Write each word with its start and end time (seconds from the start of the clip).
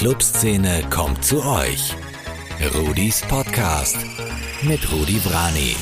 Clubszene 0.00 0.82
kommt 0.88 1.22
zu 1.22 1.44
euch. 1.44 1.94
Rudis 2.74 3.20
Podcast 3.20 3.98
mit 4.62 4.90
Rudi 4.90 5.18
Vrani. 5.22 5.76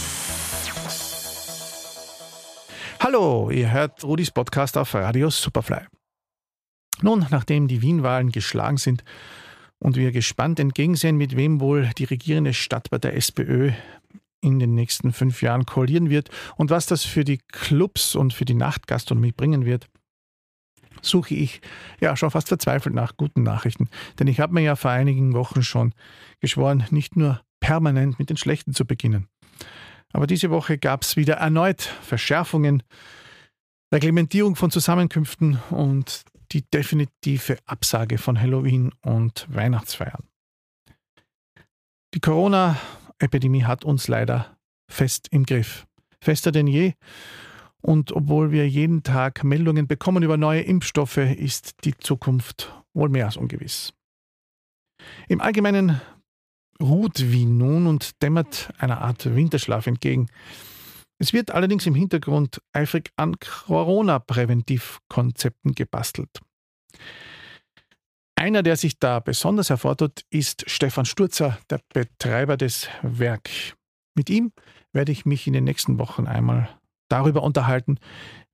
Hallo, 2.99 3.51
ihr 3.53 3.71
hört 3.71 4.03
Rudis 4.03 4.33
Podcast 4.33 4.77
auf 4.77 4.93
Radio 4.95 5.31
Superfly. 5.31 5.83
Nun, 7.01 7.27
nachdem 7.31 7.69
die 7.69 7.81
Wien-Wahlen 7.81 8.33
geschlagen 8.33 8.79
sind 8.79 9.05
und 9.79 9.95
wir 9.95 10.11
gespannt 10.11 10.59
entgegensehen, 10.59 11.17
mit 11.17 11.37
wem 11.37 11.61
wohl 11.61 11.89
die 11.97 12.03
regierende 12.03 12.55
Stadt 12.55 12.91
bei 12.91 12.99
der 12.99 13.15
SPÖ 13.15 13.71
in 14.41 14.59
den 14.59 14.75
nächsten 14.75 15.13
fünf 15.13 15.43
Jahren 15.43 15.65
koalieren 15.65 16.11
wird 16.11 16.31
und 16.57 16.71
was 16.71 16.87
das 16.87 17.05
für 17.05 17.23
die 17.23 17.39
Clubs 17.53 18.17
und 18.17 18.35
für 18.35 18.45
die 18.45 18.55
Nachtgastronomie 18.55 19.31
bringen 19.31 19.65
wird, 19.65 19.87
suche 21.03 21.35
ich 21.35 21.61
ja 22.01 22.17
schon 22.17 22.31
fast 22.31 22.49
verzweifelt 22.49 22.95
nach 22.95 23.17
guten 23.17 23.43
Nachrichten. 23.43 23.89
Denn 24.19 24.27
ich 24.27 24.41
habe 24.41 24.55
mir 24.55 24.63
ja 24.63 24.77
vor 24.77 24.91
einigen 24.91 25.35
Wochen 25.35 25.63
schon 25.63 25.95
geschworen, 26.41 26.85
nicht 26.91 27.17
nur 27.17 27.41
permanent 27.61 28.19
mit 28.19 28.31
den 28.31 28.37
schlechten 28.37 28.75
zu 28.75 28.85
beginnen. 28.85 29.29
Aber 30.13 30.27
diese 30.27 30.51
Woche 30.51 30.79
gab 30.79 31.03
es 31.03 31.17
wieder 31.17 31.35
erneut 31.35 31.83
Verschärfungen, 31.83 32.83
Reglementierung 33.93 34.57
von 34.57 34.71
Zusammenkünften 34.71 35.59
und 35.71 36.25
die 36.53 36.63
definitive 36.63 37.59
Absage 37.67 38.19
von 38.19 38.41
Halloween 38.41 38.93
und 39.03 39.47
Weihnachtsfeiern. 39.51 40.25
Die 42.15 42.21
Corona-Epidemie 42.21 43.65
hat 43.65 43.85
uns 43.85 44.09
leider 44.09 44.57
fest 44.91 45.29
im 45.31 45.45
Griff. 45.45 45.87
Fester 46.21 46.53
denn 46.53 46.67
je. 46.67 46.95
Und 47.81 48.13
obwohl 48.13 48.51
wir 48.51 48.69
jeden 48.69 49.03
Tag 49.03 49.45
Meldungen 49.45 49.87
bekommen 49.87 50.23
über 50.23 50.37
neue 50.37 50.63
Impfstoffe, 50.63 51.19
ist 51.19 51.85
die 51.85 51.97
Zukunft 51.97 52.75
wohl 52.93 53.09
mehr 53.09 53.27
als 53.27 53.37
ungewiss. 53.37 53.93
Im 55.29 55.41
Allgemeinen 55.41 56.01
ruht 56.81 57.31
Wien 57.31 57.59
nun 57.59 57.87
und 57.87 58.23
dämmert 58.23 58.73
einer 58.79 59.01
Art 59.01 59.35
Winterschlaf 59.35 59.87
entgegen. 59.87 60.29
Es 61.21 61.33
wird 61.33 61.51
allerdings 61.51 61.85
im 61.87 61.95
Hintergrund 61.95 62.61
eifrig 62.73 63.11
an 63.17 63.37
Corona-Präventivkonzepten 63.41 65.75
gebastelt. 65.75 66.41
Einer, 68.37 68.63
der 68.63 68.77
sich 68.77 69.01
da 69.01 69.19
besonders 69.19 69.71
hervortut, 69.71 70.23
ist 70.31 70.71
Stefan 70.71 71.07
Sturzer, 71.07 71.59
der 71.71 71.81
Betreiber 71.93 72.57
des 72.57 72.89
Werk. 73.03 73.51
Mit 74.15 74.31
ihm 74.31 74.53
werde 74.93 75.11
ich 75.11 75.27
mich 75.27 75.49
in 75.49 75.55
den 75.55 75.65
nächsten 75.65 75.99
Wochen 75.99 76.29
einmal 76.29 76.78
darüber 77.09 77.43
unterhalten, 77.43 77.99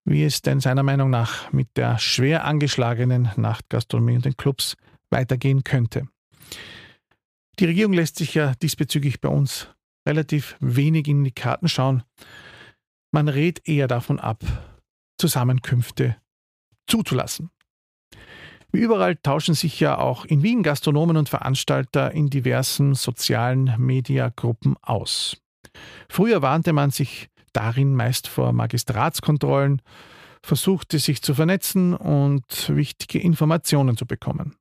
wie 0.05 0.25
es 0.25 0.43
denn 0.43 0.61
seiner 0.61 0.83
Meinung 0.83 1.11
nach 1.11 1.53
mit 1.53 1.77
der 1.77 1.99
schwer 1.99 2.45
angeschlagenen 2.45 3.31
Nachtgastronomie 3.37 4.17
und 4.17 4.25
den 4.25 4.37
Clubs 4.37 4.77
weitergehen 5.11 5.65
könnte. 5.65 6.07
Die 7.59 7.67
Regierung 7.67 7.93
lässt 7.93 8.17
sich 8.17 8.35
ja 8.35 8.55
diesbezüglich 8.57 9.21
bei 9.21 9.29
uns 9.29 9.69
relativ 10.07 10.57
wenig 10.61 11.09
in 11.09 11.25
die 11.25 11.33
Karten 11.33 11.69
schauen. 11.69 12.03
Man 13.13 13.29
rät 13.29 13.67
eher 13.67 13.87
davon 13.87 14.19
ab, 14.19 14.43
Zusammenkünfte 15.19 16.17
zuzulassen. 16.87 17.51
Wie 18.73 18.81
überall 18.81 19.15
tauschen 19.15 19.55
sich 19.55 19.79
ja 19.79 19.99
auch 19.99 20.25
in 20.25 20.43
Wien 20.43 20.65
Gastronomen 20.65 21.17
und 21.17 21.29
Veranstalter 21.29 22.11
in 22.11 22.29
diversen 22.29 22.95
sozialen 22.95 23.73
Mediagruppen 23.79 24.77
aus. 24.83 25.41
Früher 26.09 26.43
warnte 26.43 26.73
man 26.73 26.91
sich 26.91 27.29
darin 27.55 27.95
meist 27.95 28.29
vor 28.29 28.53
Magistratskontrollen, 28.53 29.81
versuchte 30.43 30.99
sich 30.99 31.23
zu 31.23 31.35
vernetzen 31.35 31.95
und 31.95 32.69
wichtige 32.69 33.19
Informationen 33.19 33.97
zu 33.97 34.07
bekommen. 34.07 34.57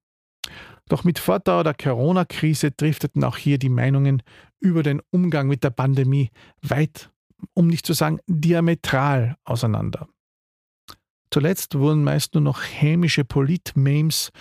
Doch 0.89 1.03
mit 1.03 1.19
Fortdauer 1.19 1.63
der 1.63 1.73
Corona-Krise 1.73 2.71
drifteten 2.71 3.23
auch 3.23 3.37
hier 3.37 3.57
die 3.57 3.69
Meinungen 3.69 4.21
über 4.59 4.83
den 4.83 5.01
Umgang 5.11 5.47
mit 5.47 5.63
der 5.63 5.69
Pandemie 5.69 6.29
weit, 6.61 7.09
um 7.53 7.67
nicht 7.67 7.85
zu 7.85 7.93
sagen 7.93 8.19
diametral 8.27 9.35
auseinander. 9.43 10.07
Zuletzt 11.31 11.75
wurden 11.75 12.03
meist 12.03 12.35
nur 12.35 12.43
noch 12.43 12.61
hämische 12.61 13.25
Polit-Memes, 13.25 14.31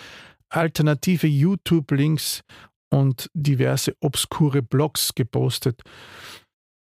alternative 0.48 1.26
YouTube-Links 1.26 2.42
und 2.90 3.30
diverse 3.32 3.96
obskure 4.00 4.62
Blogs 4.62 5.14
gepostet, 5.14 5.82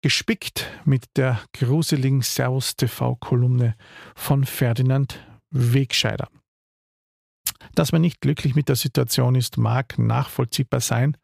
gespickt 0.04 0.70
mit 0.84 1.06
der 1.16 1.40
gruseligen 1.54 2.20
Servus 2.20 2.76
TV-Kolumne 2.76 3.74
von 4.14 4.44
Ferdinand 4.44 5.18
Wegscheider. 5.48 6.28
Dass 7.74 7.90
man 7.90 8.02
nicht 8.02 8.20
glücklich 8.20 8.54
mit 8.54 8.68
der 8.68 8.76
Situation 8.76 9.34
ist, 9.34 9.56
mag 9.56 9.98
nachvollziehbar 9.98 10.80
sein, 10.80 11.16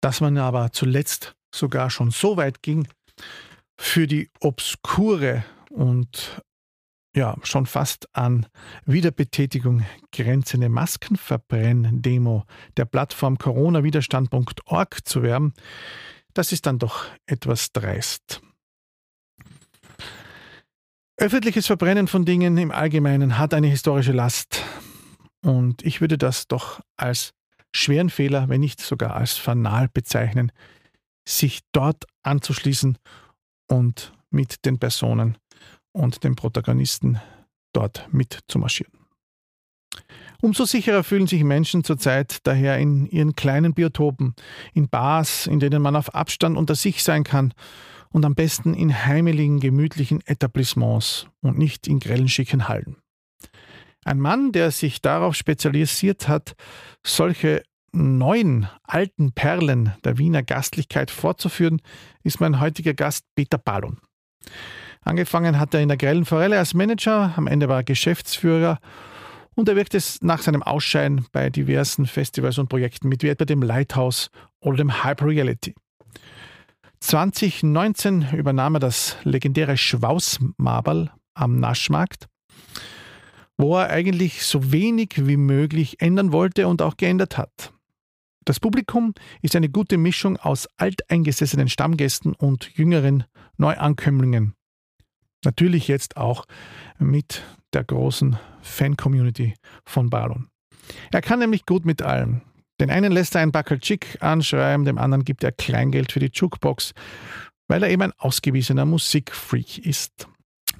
dass 0.00 0.20
man 0.20 0.38
aber 0.38 0.70
zuletzt 0.70 1.34
sogar 1.52 1.90
schon 1.90 2.12
so 2.12 2.36
weit 2.36 2.62
ging, 2.62 2.86
für 3.76 4.06
die 4.06 4.30
obskure 4.38 5.44
und 5.68 6.40
ja, 7.16 7.34
schon 7.42 7.66
fast 7.66 8.08
an 8.14 8.46
Wiederbetätigung 8.86 9.84
grenzende 10.12 10.68
Maskenverbrenn-Demo 10.68 12.44
der 12.76 12.84
Plattform 12.84 13.38
coronawiderstand.org 13.38 15.00
zu 15.04 15.24
werben, 15.24 15.52
das 16.38 16.52
ist 16.52 16.66
dann 16.66 16.78
doch 16.78 17.04
etwas 17.26 17.72
dreist. 17.72 18.40
Öffentliches 21.16 21.66
Verbrennen 21.66 22.06
von 22.06 22.24
Dingen 22.24 22.56
im 22.58 22.70
Allgemeinen 22.70 23.38
hat 23.38 23.54
eine 23.54 23.66
historische 23.66 24.12
Last. 24.12 24.62
Und 25.44 25.82
ich 25.82 26.00
würde 26.00 26.16
das 26.16 26.46
doch 26.46 26.80
als 26.96 27.32
schweren 27.74 28.08
Fehler, 28.08 28.48
wenn 28.48 28.60
nicht 28.60 28.80
sogar 28.80 29.16
als 29.16 29.36
fanal 29.36 29.88
bezeichnen, 29.88 30.52
sich 31.28 31.58
dort 31.72 32.04
anzuschließen 32.22 32.98
und 33.68 34.12
mit 34.30 34.64
den 34.64 34.78
Personen 34.78 35.38
und 35.90 36.22
den 36.22 36.36
Protagonisten 36.36 37.20
dort 37.72 38.06
mitzumarschieren. 38.12 38.97
Umso 40.40 40.64
sicherer 40.66 41.02
fühlen 41.02 41.26
sich 41.26 41.42
Menschen 41.42 41.82
zurzeit 41.82 42.38
daher 42.44 42.78
in 42.78 43.06
ihren 43.06 43.34
kleinen 43.34 43.74
Biotopen, 43.74 44.34
in 44.72 44.88
Bars, 44.88 45.48
in 45.48 45.58
denen 45.58 45.82
man 45.82 45.96
auf 45.96 46.14
Abstand 46.14 46.56
unter 46.56 46.76
sich 46.76 47.02
sein 47.02 47.24
kann 47.24 47.52
und 48.10 48.24
am 48.24 48.36
besten 48.36 48.72
in 48.72 49.04
heimeligen, 49.04 49.58
gemütlichen 49.58 50.20
Etablissements 50.26 51.26
und 51.40 51.58
nicht 51.58 51.88
in 51.88 51.98
grellen, 51.98 52.28
schicken 52.28 52.68
Hallen. 52.68 52.96
Ein 54.04 54.20
Mann, 54.20 54.52
der 54.52 54.70
sich 54.70 55.02
darauf 55.02 55.34
spezialisiert 55.34 56.28
hat, 56.28 56.54
solche 57.04 57.64
neuen 57.92 58.68
alten 58.84 59.32
Perlen 59.32 59.92
der 60.04 60.18
Wiener 60.18 60.44
Gastlichkeit 60.44 61.10
fortzuführen, 61.10 61.82
ist 62.22 62.40
mein 62.40 62.60
heutiger 62.60 62.94
Gast 62.94 63.24
Peter 63.34 63.58
Balon. 63.58 63.98
Angefangen 65.02 65.58
hat 65.58 65.74
er 65.74 65.80
in 65.80 65.88
der 65.88 65.96
Grellen 65.96 66.24
Forelle 66.24 66.58
als 66.58 66.74
Manager, 66.74 67.32
am 67.36 67.48
Ende 67.48 67.68
war 67.68 67.78
er 67.78 67.84
Geschäftsführer 67.84 68.78
und 69.58 69.68
er 69.68 69.74
wirkt 69.74 69.94
es 69.94 70.22
nach 70.22 70.40
seinem 70.40 70.62
Ausscheiden 70.62 71.26
bei 71.32 71.50
diversen 71.50 72.06
Festivals 72.06 72.58
und 72.58 72.68
Projekten 72.68 73.08
mit, 73.08 73.24
wie 73.24 73.28
etwa 73.28 73.44
dem 73.44 73.60
Lighthouse 73.60 74.30
oder 74.60 74.76
dem 74.76 75.02
Hyper 75.02 75.26
Reality. 75.26 75.74
2019 77.00 78.28
übernahm 78.34 78.76
er 78.76 78.80
das 78.80 79.16
legendäre 79.24 79.76
Schwausmaberl 79.76 81.10
am 81.34 81.58
Naschmarkt, 81.58 82.28
wo 83.56 83.76
er 83.76 83.90
eigentlich 83.90 84.44
so 84.44 84.70
wenig 84.70 85.26
wie 85.26 85.36
möglich 85.36 86.00
ändern 86.00 86.30
wollte 86.30 86.68
und 86.68 86.80
auch 86.80 86.96
geändert 86.96 87.36
hat. 87.36 87.72
Das 88.44 88.60
Publikum 88.60 89.12
ist 89.42 89.56
eine 89.56 89.68
gute 89.68 89.98
Mischung 89.98 90.36
aus 90.36 90.68
alteingesessenen 90.76 91.68
Stammgästen 91.68 92.32
und 92.32 92.70
jüngeren 92.76 93.24
Neuankömmlingen. 93.56 94.54
Natürlich 95.44 95.88
jetzt 95.88 96.16
auch 96.16 96.44
mit 97.00 97.42
der 97.72 97.84
großen 97.84 98.38
Fan-Community 98.62 99.54
von 99.84 100.10
Balon. 100.10 100.48
Er 101.10 101.20
kann 101.20 101.38
nämlich 101.38 101.66
gut 101.66 101.84
mit 101.84 102.02
allem. 102.02 102.42
Den 102.80 102.90
einen 102.90 103.12
lässt 103.12 103.34
er 103.34 103.42
ein 103.42 103.52
Backel 103.52 103.80
Chick 103.80 104.18
anschreiben, 104.20 104.84
dem 104.84 104.98
anderen 104.98 105.24
gibt 105.24 105.42
er 105.42 105.52
Kleingeld 105.52 106.12
für 106.12 106.20
die 106.20 106.30
Jukebox, 106.32 106.92
weil 107.66 107.82
er 107.82 107.90
eben 107.90 108.02
ein 108.02 108.12
ausgewiesener 108.18 108.84
Musikfreak 108.84 109.78
ist. 109.78 110.28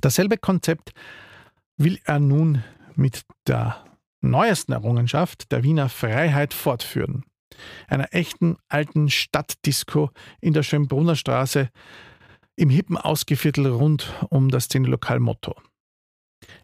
Dasselbe 0.00 0.38
Konzept 0.38 0.92
will 1.76 1.98
er 2.04 2.20
nun 2.20 2.62
mit 2.94 3.22
der 3.46 3.84
neuesten 4.20 4.72
Errungenschaft 4.72 5.50
der 5.52 5.62
Wiener 5.62 5.88
Freiheit 5.88 6.54
fortführen. 6.54 7.24
Einer 7.88 8.14
echten 8.14 8.56
alten 8.68 9.10
Stadtdisco 9.10 10.10
in 10.40 10.52
der 10.52 10.62
Schönbrunner 10.62 11.16
Straße 11.16 11.70
im 12.56 12.70
hippen 12.70 12.96
Ausgeviertel 12.96 13.66
rund 13.66 14.12
um 14.30 14.50
das 14.50 14.64
Szenelokal 14.64 15.20
Motto. 15.20 15.54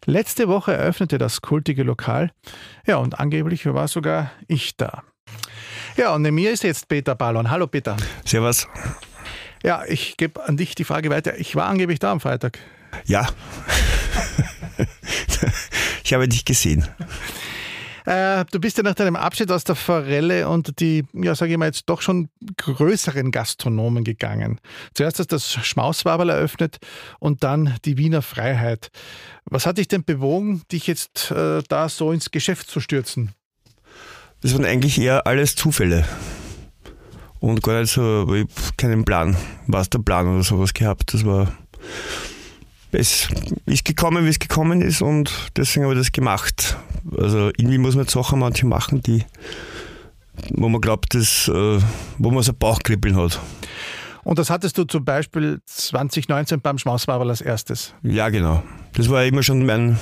Letzte 0.05 0.47
Woche 0.47 0.73
eröffnete 0.73 1.17
das 1.17 1.41
kultige 1.41 1.83
Lokal. 1.83 2.31
Ja, 2.85 2.97
und 2.97 3.19
angeblich 3.19 3.65
war 3.65 3.87
sogar 3.87 4.31
ich 4.47 4.77
da. 4.77 5.03
Ja, 5.97 6.13
und 6.13 6.21
neben 6.21 6.35
mir 6.35 6.51
ist 6.51 6.63
jetzt 6.63 6.87
Peter 6.87 7.15
Ballon. 7.15 7.49
Hallo 7.49 7.67
Peter. 7.67 7.95
Servus. 8.25 8.67
Ja, 9.63 9.83
ich 9.87 10.17
gebe 10.17 10.43
an 10.43 10.57
dich 10.57 10.75
die 10.75 10.83
Frage 10.83 11.09
weiter. 11.09 11.37
Ich 11.39 11.55
war 11.55 11.65
angeblich 11.65 11.99
da 11.99 12.11
am 12.11 12.19
Freitag. 12.19 12.59
Ja. 13.05 13.27
ich 16.03 16.13
habe 16.13 16.27
dich 16.27 16.45
gesehen. 16.45 16.87
Äh, 18.05 18.45
du 18.51 18.59
bist 18.59 18.77
ja 18.77 18.83
nach 18.83 18.93
deinem 18.93 19.15
Abschied 19.15 19.51
aus 19.51 19.63
der 19.63 19.75
Forelle 19.75 20.47
unter 20.47 20.71
die, 20.71 21.03
ja, 21.13 21.35
sage 21.35 21.53
ich 21.53 21.57
mal, 21.57 21.65
jetzt 21.65 21.83
doch 21.87 22.01
schon 22.01 22.29
größeren 22.57 23.31
Gastronomen 23.31 24.03
gegangen. 24.03 24.59
Zuerst 24.93 25.19
hast 25.19 25.31
du 25.31 25.35
das 25.35 25.53
Schmauswaberl 25.53 26.29
eröffnet 26.29 26.77
und 27.19 27.43
dann 27.43 27.75
die 27.85 27.97
Wiener 27.97 28.21
Freiheit. 28.21 28.89
Was 29.45 29.65
hat 29.65 29.77
dich 29.77 29.87
denn 29.87 30.03
bewogen, 30.03 30.61
dich 30.71 30.87
jetzt 30.87 31.31
äh, 31.31 31.61
da 31.67 31.89
so 31.89 32.11
ins 32.11 32.31
Geschäft 32.31 32.69
zu 32.69 32.79
stürzen? 32.79 33.31
Das 34.41 34.53
waren 34.53 34.65
eigentlich 34.65 34.99
eher 34.99 35.25
alles 35.25 35.55
Zufälle. 35.55 36.05
Und 37.39 37.63
gar 37.63 37.81
nicht 37.81 37.91
so, 37.91 38.23
ich 38.33 38.41
habe 38.41 38.49
keinen 38.77 39.05
Plan, 39.05 39.35
was 39.67 39.89
der 39.89 39.99
Plan 39.99 40.27
oder 40.27 40.43
sowas 40.43 40.73
gehabt. 40.73 41.13
Das 41.13 41.25
war 41.25 41.51
es 42.91 43.27
ist 43.65 43.85
gekommen, 43.85 44.25
wie 44.25 44.29
es 44.29 44.39
gekommen 44.39 44.81
ist 44.81 45.01
und 45.01 45.31
deswegen 45.57 45.85
habe 45.85 45.95
ich 45.95 45.99
das 45.99 46.11
gemacht. 46.11 46.77
Also 47.17 47.49
irgendwie 47.57 47.77
muss 47.77 47.95
man 47.95 48.07
Sachen 48.07 48.39
manche 48.39 48.65
machen, 48.65 49.01
die, 49.01 49.25
wo 50.51 50.69
man 50.69 50.81
glaubt, 50.81 51.13
dass, 51.13 51.47
äh, 51.47 51.79
wo 52.17 52.31
man 52.31 52.43
so 52.43 52.53
Bauchkribbeln 52.53 53.15
hat. 53.15 53.39
Und 54.23 54.39
das 54.39 54.49
hattest 54.49 54.77
du 54.77 54.85
zum 54.85 55.05
Beispiel 55.05 55.59
2019 55.65 56.59
beim 56.59 56.79
Schmauswaberl 56.79 57.29
als 57.29 57.41
erstes? 57.41 57.93
Ja, 58.01 58.29
genau. 58.29 58.63
Das 58.93 59.09
war 59.09 59.23
immer 59.23 59.43
schon 59.43 59.65
mein, 59.65 59.99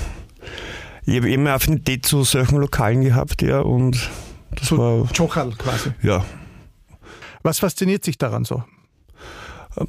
ich 1.04 1.16
habe 1.16 1.30
immer 1.30 1.50
Affinität 1.50 2.06
zu 2.06 2.24
solchen 2.24 2.56
Lokalen 2.56 3.02
gehabt, 3.02 3.42
ja, 3.42 3.60
und 3.60 4.08
das 4.54 4.68
so 4.68 4.78
war... 4.78 5.08
Chochal 5.12 5.52
quasi? 5.52 5.90
Ja. 6.02 6.24
Was 7.42 7.58
fasziniert 7.58 8.02
sich 8.02 8.16
daran 8.16 8.46
so? 8.46 8.64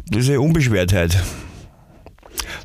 Diese 0.10 0.42
Unbeschwertheit. 0.42 1.24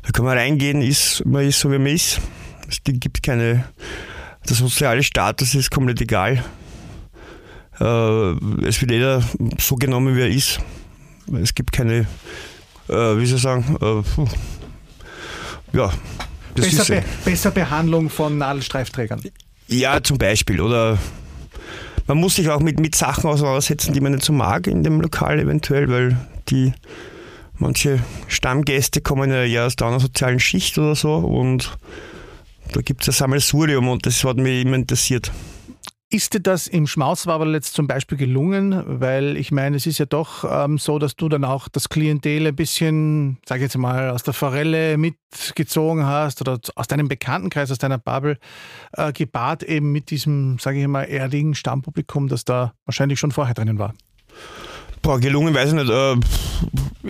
Da 0.03 0.09
kann 0.11 0.25
man 0.25 0.37
reingehen, 0.37 0.81
ist, 0.81 1.25
man 1.25 1.47
ist 1.47 1.61
so 1.61 1.71
wie 1.71 1.77
man 1.77 1.87
ist. 1.87 2.19
Es 2.67 2.81
gibt 2.83 3.23
keine, 3.23 3.65
der 4.47 4.55
soziale 4.55 5.03
Status 5.03 5.55
ist 5.55 5.71
komplett 5.71 6.01
egal. 6.01 6.43
Äh, 7.79 8.65
es 8.65 8.81
wird 8.81 8.91
jeder 8.91 9.23
so 9.59 9.75
genommen, 9.75 10.15
wie 10.15 10.21
er 10.21 10.29
ist. 10.29 10.59
Es 11.41 11.53
gibt 11.53 11.71
keine, 11.71 12.07
äh, 12.89 12.93
wie 12.93 13.25
soll 13.25 13.37
ich 13.37 13.41
sagen, 13.41 13.77
äh, 13.81 15.77
ja. 15.77 15.91
Besser, 16.53 16.95
Be 16.95 17.03
besser 17.23 17.51
Behandlung 17.51 18.09
von 18.09 18.37
Nadelstreifträgern. 18.37 19.21
Ja, 19.67 20.03
zum 20.03 20.17
Beispiel. 20.17 20.59
Oder 20.59 20.97
man 22.07 22.17
muss 22.17 22.35
sich 22.35 22.49
auch 22.49 22.59
mit, 22.59 22.79
mit 22.79 22.93
Sachen 22.93 23.29
auseinandersetzen, 23.29 23.93
die 23.93 24.01
man 24.01 24.11
nicht 24.11 24.25
so 24.25 24.33
mag 24.33 24.67
in 24.67 24.83
dem 24.83 24.99
Lokal 24.99 25.39
eventuell, 25.39 25.89
weil 25.89 26.17
die 26.49 26.73
manche 27.57 27.99
Stammgäste 28.27 28.99
kommen 28.99 29.29
ja 29.29 29.43
eher 29.43 29.65
aus 29.65 29.77
einer 29.81 29.99
sozialen 29.99 30.39
Schicht 30.39 30.77
oder 30.77 30.95
so 30.95 31.15
und 31.15 31.77
da 32.73 32.81
gibt 32.81 33.01
es 33.01 33.09
ein 33.09 33.13
Sammelsurium 33.13 33.87
und 33.87 34.05
das 34.05 34.23
hat 34.23 34.37
mich 34.37 34.65
immer 34.65 34.75
interessiert. 34.75 35.31
Ist 36.13 36.33
dir 36.33 36.41
das 36.41 36.67
im 36.67 36.87
Schmauswaberl 36.87 37.53
jetzt 37.53 37.73
zum 37.73 37.87
Beispiel 37.87 38.17
gelungen? 38.17 38.83
Weil 38.85 39.37
ich 39.37 39.53
meine, 39.53 39.77
es 39.77 39.85
ist 39.85 39.97
ja 39.97 40.05
doch 40.05 40.43
ähm, 40.43 40.77
so, 40.77 40.99
dass 40.99 41.15
du 41.15 41.29
dann 41.29 41.45
auch 41.45 41.69
das 41.69 41.87
Klientel 41.87 42.47
ein 42.47 42.55
bisschen, 42.55 43.37
sag 43.45 43.57
ich 43.57 43.63
jetzt 43.63 43.77
mal, 43.77 44.09
aus 44.09 44.23
der 44.23 44.33
Forelle 44.33 44.97
mitgezogen 44.97 46.05
hast 46.05 46.41
oder 46.41 46.59
aus 46.75 46.87
deinem 46.87 47.07
Bekanntenkreis, 47.07 47.71
aus 47.71 47.77
deiner 47.77 47.97
Bubble 47.97 48.37
äh, 48.91 49.13
gebart 49.13 49.63
eben 49.63 49.93
mit 49.93 50.11
diesem, 50.11 50.59
sage 50.59 50.81
ich 50.81 50.87
mal, 50.87 51.03
erdigen 51.03 51.55
Stammpublikum, 51.55 52.27
das 52.27 52.43
da 52.43 52.73
wahrscheinlich 52.83 53.17
schon 53.17 53.31
vorher 53.31 53.53
drinnen 53.53 53.79
war. 53.79 53.93
Boah, 55.01 55.17
gelungen 55.17 55.53
weiß 55.53 55.69
ich 55.69 55.75
nicht. 55.75 55.89
Äh, 55.89 56.15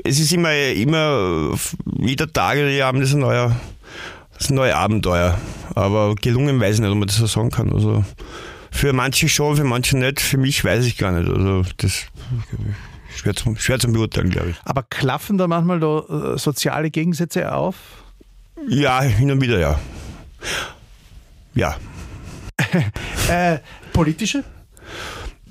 es 0.04 0.19
ist 0.19 0.31
immer, 0.31 0.54
immer, 0.54 1.56
jeder 1.98 2.31
Tag, 2.31 2.58
die 2.58 2.84
haben 2.84 3.02
das 3.02 3.13
ein 3.13 3.19
neuer, 3.19 3.60
das 4.42 4.50
ein 4.50 4.56
neues 4.56 4.74
Abenteuer. 4.74 5.38
Aber 5.76 6.16
gelungen 6.16 6.60
weiß 6.60 6.76
ich 6.76 6.82
nicht, 6.82 6.90
ob 6.90 6.98
man 6.98 7.08
das 7.08 7.18
so 7.18 7.28
sagen 7.28 7.52
kann. 7.52 7.72
Also 7.72 8.04
für 8.72 8.94
manche 8.94 9.30
schon, 9.30 9.56
für 9.56 9.64
manche 9.64 9.98
nicht. 9.98 10.20
Für 10.20 10.38
mich 10.38 10.64
weiß 10.64 10.86
ich 10.86 10.98
gar 10.98 11.12
nicht. 11.12 11.30
Also 11.30 11.64
das 11.78 12.06
schwer 13.16 13.36
zum, 13.36 13.56
schwer 13.58 13.80
zum 13.80 13.94
beurteilen, 13.94 14.30
glaube 14.30 14.52
ich. 14.52 14.56
Aber 14.66 14.84
klaffen 14.84 15.38
da 15.38 15.48
manchmal 15.48 15.80
da, 15.80 16.34
äh, 16.34 16.38
soziale 16.38 16.90
Gegensätze 16.90 17.54
auf? 17.54 17.76
Ja, 18.68 19.02
hin 19.02 19.32
und 19.32 19.42
wieder, 19.42 19.60
ja. 19.60 19.80
Ja. 21.54 21.78
äh, 23.30 23.60
politische? 23.94 24.44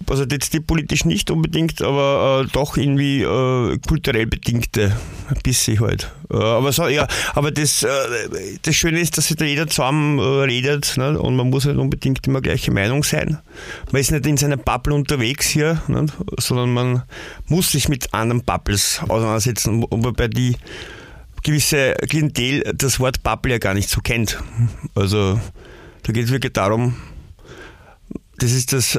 Also 0.08 0.24
jetzt 0.24 0.52
die 0.52 0.60
politisch 0.60 1.04
nicht 1.04 1.30
unbedingt, 1.30 1.82
aber 1.82 2.44
äh, 2.44 2.50
doch 2.52 2.76
irgendwie 2.76 3.22
äh, 3.22 3.78
kulturell 3.86 4.26
bedingte, 4.26 4.96
ein 5.28 5.40
bisschen 5.42 5.80
halt. 5.80 6.10
Äh, 6.30 6.36
aber 6.36 6.72
so, 6.72 6.88
ja, 6.88 7.06
aber 7.34 7.50
das, 7.50 7.82
äh, 7.82 7.88
das 8.62 8.74
Schöne 8.74 9.00
ist, 9.00 9.18
dass 9.18 9.28
sich 9.28 9.36
da 9.36 9.44
jeder 9.44 9.66
zusammen 9.66 10.18
äh, 10.18 10.22
redet 10.22 10.96
ne? 10.96 11.18
und 11.18 11.36
man 11.36 11.50
muss 11.50 11.64
nicht 11.64 11.76
unbedingt 11.76 12.26
immer 12.26 12.40
gleiche 12.40 12.70
Meinung 12.70 13.04
sein. 13.04 13.38
Man 13.92 14.00
ist 14.00 14.10
nicht 14.10 14.26
in 14.26 14.36
seiner 14.36 14.56
Bubble 14.56 14.94
unterwegs 14.94 15.48
hier, 15.48 15.82
ne? 15.88 16.06
sondern 16.38 16.72
man 16.72 17.02
muss 17.46 17.72
sich 17.72 17.88
mit 17.88 18.14
anderen 18.14 18.42
Bubbles 18.42 19.00
auseinandersetzen, 19.08 19.84
wobei 19.90 20.28
die 20.28 20.56
gewisse 21.42 21.94
Klientel 22.08 22.62
das 22.74 23.00
Wort 23.00 23.22
Bubble 23.22 23.52
ja 23.52 23.58
gar 23.58 23.74
nicht 23.74 23.88
so 23.88 24.00
kennt. 24.00 24.38
Also 24.94 25.40
da 26.02 26.12
geht 26.12 26.24
es 26.24 26.32
wirklich 26.32 26.52
darum, 26.52 26.96
das 28.40 28.52
ist 28.52 28.72
das 28.72 28.96
äh, 28.96 28.98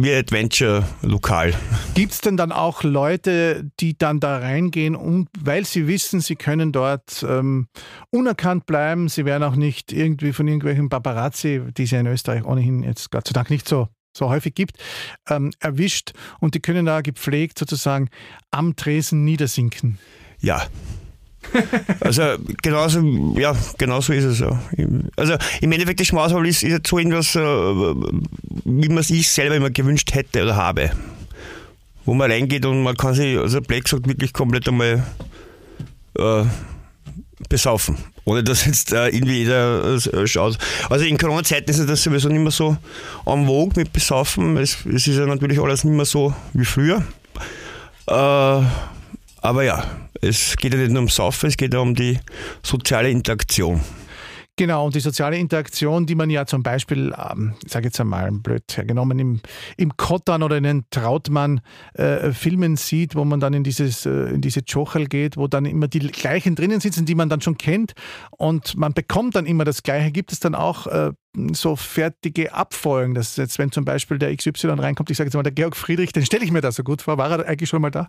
wie 0.00 0.14
Adventure-Lokal. 0.14 1.52
Gibt 1.94 2.12
es 2.12 2.20
denn 2.20 2.36
dann 2.36 2.52
auch 2.52 2.84
Leute, 2.84 3.68
die 3.80 3.98
dann 3.98 4.20
da 4.20 4.38
reingehen, 4.38 4.94
und, 4.94 5.28
weil 5.38 5.64
sie 5.64 5.88
wissen, 5.88 6.20
sie 6.20 6.36
können 6.36 6.70
dort 6.70 7.24
ähm, 7.28 7.66
unerkannt 8.10 8.66
bleiben, 8.66 9.08
sie 9.08 9.24
werden 9.24 9.42
auch 9.42 9.56
nicht 9.56 9.92
irgendwie 9.92 10.32
von 10.32 10.46
irgendwelchen 10.46 10.88
Paparazzi, 10.88 11.60
die 11.76 11.82
es 11.82 11.90
ja 11.90 11.98
in 11.98 12.06
Österreich 12.06 12.44
ohnehin 12.44 12.84
jetzt 12.84 13.10
Gott 13.10 13.26
sei 13.26 13.32
Dank 13.32 13.50
nicht 13.50 13.68
so 13.68 13.88
so 14.16 14.30
häufig 14.30 14.54
gibt, 14.54 14.78
ähm, 15.28 15.52
erwischt 15.60 16.12
und 16.40 16.54
die 16.54 16.60
können 16.60 16.86
da 16.86 17.02
gepflegt 17.02 17.58
sozusagen 17.58 18.08
am 18.50 18.74
Tresen 18.74 19.24
niedersinken. 19.24 19.98
Ja, 20.40 20.66
also 22.00 22.22
genauso, 22.62 23.34
ja, 23.38 23.54
genauso 23.78 24.12
ist 24.12 24.24
es 24.24 24.40
ja. 24.40 24.60
Also 25.16 25.34
im 25.60 25.72
Endeffekt, 25.72 26.00
das 26.00 26.08
Schmaushaul 26.08 26.46
ist, 26.46 26.62
ist 26.62 26.70
jetzt 26.70 26.88
so 26.88 26.98
irgendwas, 26.98 27.34
äh, 27.34 27.40
wie 28.64 28.88
man 28.88 28.98
es 28.98 29.08
sich 29.08 29.28
selber 29.28 29.56
immer 29.56 29.70
gewünscht 29.70 30.14
hätte 30.14 30.42
oder 30.42 30.56
habe. 30.56 30.90
Wo 32.04 32.14
man 32.14 32.30
reingeht 32.30 32.64
und 32.66 32.82
man 32.82 32.96
kann 32.96 33.14
sich, 33.14 33.38
also 33.38 33.60
Black 33.60 33.88
sagt 33.88 34.08
wirklich 34.08 34.32
komplett 34.32 34.68
einmal 34.68 35.04
äh, 36.18 36.44
besaufen. 37.48 37.96
Ohne 38.24 38.44
dass 38.44 38.66
jetzt 38.66 38.92
äh, 38.92 39.08
irgendwie 39.08 39.38
jeder 39.38 39.94
äh, 39.94 40.26
schaut. 40.26 40.58
Also 40.90 41.04
in 41.04 41.16
Corona-Zeiten 41.16 41.70
ist 41.70 41.88
das 41.88 42.02
sowieso 42.02 42.28
nicht 42.28 42.40
mehr 42.40 42.50
so 42.50 42.76
en 43.26 43.46
vogue 43.46 43.72
mit 43.76 43.92
Besaufen. 43.92 44.56
Es, 44.56 44.84
es 44.84 45.06
ist 45.06 45.16
ja 45.16 45.26
natürlich 45.26 45.60
alles 45.60 45.84
nicht 45.84 45.94
mehr 45.94 46.04
so 46.04 46.34
wie 46.52 46.64
früher. 46.64 47.02
Äh, 48.06 48.62
aber 49.40 49.64
ja, 49.64 49.84
es 50.20 50.56
geht 50.56 50.74
ja 50.74 50.80
nicht 50.80 50.92
nur 50.92 51.02
um 51.02 51.08
Saufen, 51.08 51.48
es 51.48 51.56
geht 51.56 51.74
ja 51.74 51.80
um 51.80 51.94
die 51.94 52.18
soziale 52.62 53.10
Interaktion. 53.10 53.80
Genau, 54.58 54.86
und 54.86 54.96
die 54.96 55.00
soziale 55.00 55.38
Interaktion, 55.38 56.04
die 56.04 56.16
man 56.16 56.30
ja 56.30 56.44
zum 56.44 56.64
Beispiel, 56.64 57.14
ähm, 57.16 57.54
ich 57.64 57.70
sage 57.70 57.86
jetzt 57.86 58.00
einmal 58.00 58.32
blöd 58.32 58.64
hergenommen, 58.74 59.16
im, 59.20 59.40
im 59.76 59.96
Kottan 59.96 60.42
oder 60.42 60.56
in 60.56 60.64
den 60.64 60.84
Trautmann-Filmen 60.90 62.72
äh, 62.72 62.76
sieht, 62.76 63.14
wo 63.14 63.24
man 63.24 63.38
dann 63.38 63.54
in, 63.54 63.62
dieses, 63.62 64.04
äh, 64.04 64.30
in 64.30 64.40
diese 64.40 64.62
Chochel 64.64 65.06
geht, 65.06 65.36
wo 65.36 65.46
dann 65.46 65.64
immer 65.64 65.86
die 65.86 66.00
gleichen 66.00 66.56
drinnen 66.56 66.80
sitzen, 66.80 67.06
die 67.06 67.14
man 67.14 67.28
dann 67.28 67.40
schon 67.40 67.56
kennt 67.56 67.92
und 68.32 68.76
man 68.76 68.94
bekommt 68.94 69.36
dann 69.36 69.46
immer 69.46 69.64
das 69.64 69.84
Gleiche. 69.84 70.10
Gibt 70.10 70.32
es 70.32 70.40
dann 70.40 70.56
auch 70.56 70.88
äh, 70.88 71.12
so 71.52 71.76
fertige 71.76 72.52
Abfolgen, 72.52 73.14
dass 73.14 73.36
jetzt, 73.36 73.58
wenn 73.58 73.70
zum 73.70 73.84
Beispiel 73.84 74.18
der 74.18 74.34
XY 74.34 74.68
reinkommt, 74.78 75.10
ich 75.10 75.16
sage 75.16 75.28
jetzt 75.28 75.34
mal, 75.34 75.42
der 75.42 75.52
Georg 75.52 75.76
Friedrich, 75.76 76.12
den 76.12 76.24
stelle 76.24 76.44
ich 76.44 76.50
mir 76.50 76.60
da 76.60 76.72
so 76.72 76.82
gut 76.82 77.02
vor. 77.02 77.18
War 77.18 77.30
er 77.30 77.46
eigentlich 77.46 77.68
schon 77.68 77.82
mal 77.82 77.90
da? 77.90 78.08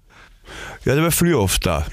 Ja, 0.86 0.96
der 0.96 1.04
war 1.04 1.12
früher 1.12 1.40
oft 1.40 1.66
da. 1.66 1.86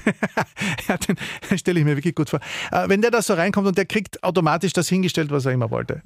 ja, 0.87 0.97
den 0.97 1.17
stelle 1.57 1.79
ich 1.79 1.85
mir 1.85 1.95
wirklich 1.95 2.15
gut 2.15 2.29
vor. 2.29 2.39
Äh, 2.71 2.89
wenn 2.89 3.01
der 3.01 3.11
da 3.11 3.21
so 3.21 3.33
reinkommt 3.33 3.67
und 3.67 3.77
der 3.77 3.85
kriegt 3.85 4.23
automatisch 4.23 4.73
das 4.73 4.89
hingestellt, 4.89 5.31
was 5.31 5.45
er 5.45 5.51
immer 5.51 5.69
wollte. 5.69 6.01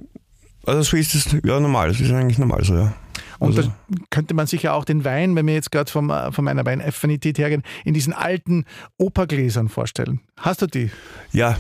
Also 0.65 0.83
so 0.83 0.97
ist 0.97 1.15
es 1.15 1.35
ja 1.43 1.59
normal, 1.59 1.89
das 1.89 1.99
ist 1.99 2.11
eigentlich 2.11 2.37
normal 2.37 2.63
so, 2.63 2.75
ja. 2.75 2.93
Und 3.39 3.57
also. 3.57 3.69
da 3.69 3.97
könnte 4.11 4.35
man 4.35 4.45
sich 4.45 4.61
ja 4.61 4.73
auch 4.73 4.85
den 4.85 5.03
Wein, 5.03 5.35
wenn 5.35 5.47
wir 5.47 5.55
jetzt 5.55 5.71
gerade 5.71 5.89
von 5.89 6.05
meiner 6.05 6.65
Weinaffinität 6.65 7.39
hergehen, 7.39 7.63
in 7.83 7.95
diesen 7.95 8.13
alten 8.13 8.65
Opergläsern 8.97 9.67
vorstellen. 9.67 10.19
Hast 10.37 10.61
du 10.61 10.67
die? 10.67 10.91
Ja, 11.31 11.57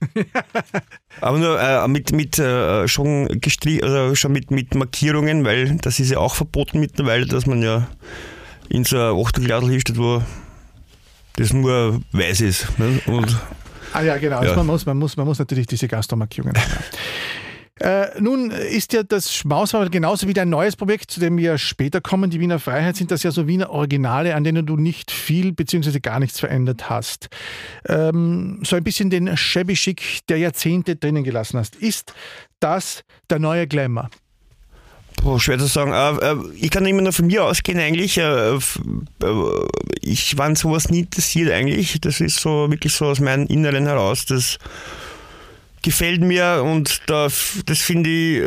aber 1.20 1.38
nur 1.38 1.60
äh, 1.60 1.88
mit, 1.88 2.12
mit 2.12 2.38
äh, 2.38 2.88
schon, 2.88 3.28
also 3.82 4.14
schon 4.14 4.32
mit, 4.32 4.50
mit 4.50 4.74
Markierungen, 4.74 5.44
weil 5.44 5.76
das 5.76 6.00
ist 6.00 6.10
ja 6.10 6.18
auch 6.18 6.34
verboten 6.34 6.80
mittlerweile, 6.80 7.26
dass 7.26 7.46
man 7.46 7.62
ja 7.62 7.86
in 8.68 8.84
so 8.84 8.96
ein 8.96 9.16
Achtelglas 9.24 9.64
hinstellt, 9.64 9.98
wo 9.98 10.22
das 11.36 11.52
nur 11.52 12.00
weiß 12.12 12.40
ist. 12.40 12.78
Ne? 12.78 13.00
Und, 13.06 13.36
ah 13.92 14.02
ja, 14.02 14.16
genau. 14.18 14.38
Also 14.38 14.52
ja. 14.52 14.52
Also 14.52 14.56
man, 14.56 14.66
muss, 14.66 14.86
man, 14.86 14.98
muss, 14.98 15.16
man 15.16 15.26
muss 15.26 15.38
natürlich 15.38 15.66
diese 15.66 15.88
Gastromarkierungen 15.88 16.56
haben. 16.56 16.70
Äh, 17.80 18.20
nun 18.20 18.50
ist 18.50 18.92
ja 18.92 19.02
das 19.02 19.34
Schmauswahl 19.34 19.88
genauso 19.88 20.28
wie 20.28 20.34
dein 20.34 20.50
neues 20.50 20.76
Projekt, 20.76 21.10
zu 21.10 21.18
dem 21.18 21.38
wir 21.38 21.56
später 21.56 22.02
kommen, 22.02 22.28
die 22.30 22.38
Wiener 22.38 22.58
Freiheit, 22.58 22.96
sind 22.96 23.10
das 23.10 23.22
ja 23.22 23.30
so 23.30 23.46
Wiener 23.46 23.70
Originale, 23.70 24.34
an 24.34 24.44
denen 24.44 24.66
du 24.66 24.76
nicht 24.76 25.10
viel 25.10 25.52
bzw. 25.52 25.98
gar 26.00 26.20
nichts 26.20 26.40
verändert 26.40 26.90
hast. 26.90 27.28
Ähm, 27.88 28.60
so 28.64 28.76
ein 28.76 28.84
bisschen 28.84 29.08
den 29.08 29.34
Shabby 29.36 29.78
der 30.28 30.36
Jahrzehnte 30.36 30.96
drinnen 30.96 31.24
gelassen 31.24 31.58
hast. 31.58 31.76
Ist 31.76 32.12
das 32.60 33.02
der 33.30 33.38
neue 33.38 33.66
Glamour? 33.66 34.10
Boah, 35.22 35.40
schwer 35.40 35.58
zu 35.58 35.66
sagen. 35.66 35.92
Äh, 35.92 36.32
äh, 36.32 36.36
ich 36.56 36.70
kann 36.70 36.84
immer 36.86 37.02
nur 37.02 37.12
von 37.12 37.26
mir 37.26 37.44
ausgehen 37.44 37.78
eigentlich. 37.78 38.18
Äh, 38.18 38.58
ich 40.02 40.36
war 40.36 40.46
an 40.46 40.56
sowas 40.56 40.90
nie 40.90 41.00
interessiert 41.00 41.50
eigentlich. 41.50 42.00
Das 42.00 42.20
ist 42.20 42.40
so 42.40 42.70
wirklich 42.70 42.92
so 42.92 43.06
aus 43.06 43.20
meinem 43.20 43.46
Inneren 43.46 43.86
heraus. 43.86 44.24
Das 44.26 44.58
gefällt 45.82 46.20
mir 46.20 46.62
und 46.64 47.00
das 47.06 47.78
finde 47.78 48.10
ich 48.10 48.42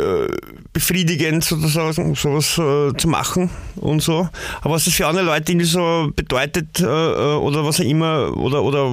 befriedigend 0.71 1.43
sozusagen, 1.43 2.15
sowas 2.15 2.53
zu 2.55 3.07
machen 3.07 3.49
und 3.75 4.01
so. 4.01 4.29
Aber 4.61 4.75
was 4.75 4.85
das 4.85 4.93
für 4.93 5.07
andere 5.07 5.25
Leute 5.25 5.51
irgendwie 5.51 5.67
so 5.67 6.11
bedeutet 6.15 6.81
oder 6.81 7.65
was 7.65 7.79
auch 7.79 7.85
immer 7.85 8.37
oder, 8.37 8.63
oder 8.63 8.85